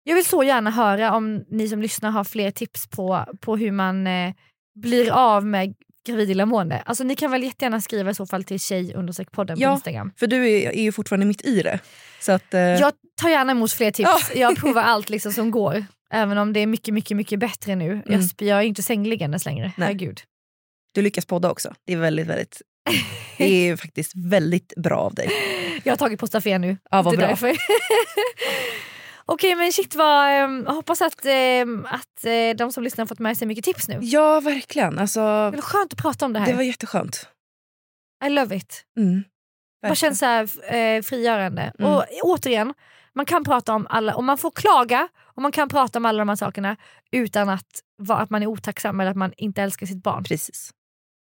[0.02, 3.72] Jag vill så gärna höra om ni som lyssnar har fler tips på, på hur
[3.72, 4.34] man eh,
[4.74, 5.74] blir av med
[6.06, 6.82] gravid illamående.
[6.86, 8.94] Alltså ni kan väl jättegärna skriva i så fall till tjej
[9.32, 9.72] podden på Ja.
[9.74, 10.12] Instagram.
[10.16, 11.78] För du är, är ju fortfarande mitt i det.
[12.20, 14.10] Så att, eh, Jag tar gärna emot fler tips.
[14.34, 14.40] Ja.
[14.40, 15.84] Jag provar allt liksom som går.
[16.10, 17.86] Även om det är mycket, mycket, mycket bättre nu.
[18.04, 18.20] Jag, Mm.
[18.20, 19.72] sp- jag är inte sängliggandes längre.
[19.76, 19.86] Nej.
[19.86, 20.20] Herregud.
[20.94, 21.74] Du lyckas podda också.
[21.86, 22.62] Det är väldigt, väldigt...
[23.38, 25.30] Det är ju faktiskt väldigt bra av dig.
[25.84, 26.76] Jag har tagit Postafen nu.
[26.90, 27.36] Ja, vad bra.
[29.26, 33.18] Okej men shit vad, jag hoppas att, ehm, att eh, de som lyssnar har fått
[33.18, 33.98] med sig mycket tips nu.
[34.02, 34.98] Ja, verkligen.
[34.98, 36.46] Alltså, Det var skönt att prata om det här.
[36.46, 37.28] det var jätteskönt.
[38.24, 38.84] I love it.
[38.98, 39.24] Mm.
[39.82, 39.96] Verkligen.
[39.96, 41.72] känns så här, eh, frigörande.
[41.78, 41.92] Mm.
[41.92, 42.74] Och återigen,
[43.14, 46.18] man kan prata om alla, och man får klaga och man kan prata om alla
[46.18, 46.76] de här sakerna
[47.12, 50.24] utan att, att man är otacksam eller att man inte älskar sitt barn.
[50.24, 50.70] Precis.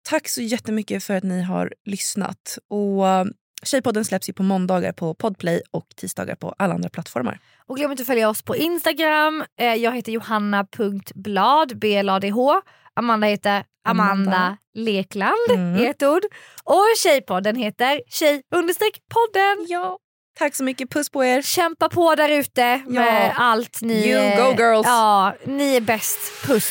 [0.09, 2.59] Tack så jättemycket för att ni har lyssnat.
[2.69, 3.05] Och
[3.65, 7.39] Tjejpodden släpps ju på måndagar på Podplay och tisdagar på alla andra plattformar.
[7.67, 9.45] Och glöm inte att följa oss på Instagram.
[9.61, 12.61] Eh, jag heter johanna.blad, B-L-A-D-H.
[12.97, 14.57] Amanda heter Amanda, Amanda.
[14.75, 15.77] Lekland Mm.
[15.83, 16.23] i ett ord.
[16.65, 19.67] Och Tjejpodden heter tjej understreck podden.
[19.69, 19.99] Ja.
[20.39, 20.91] Tack så mycket.
[20.91, 21.43] Puss på er.
[21.43, 23.43] Kämpa på där ute med Ja.
[23.43, 24.11] allt ni...
[24.11, 24.87] You go, girls.
[24.87, 26.19] Ja, ni är bäst.
[26.47, 26.71] Puss.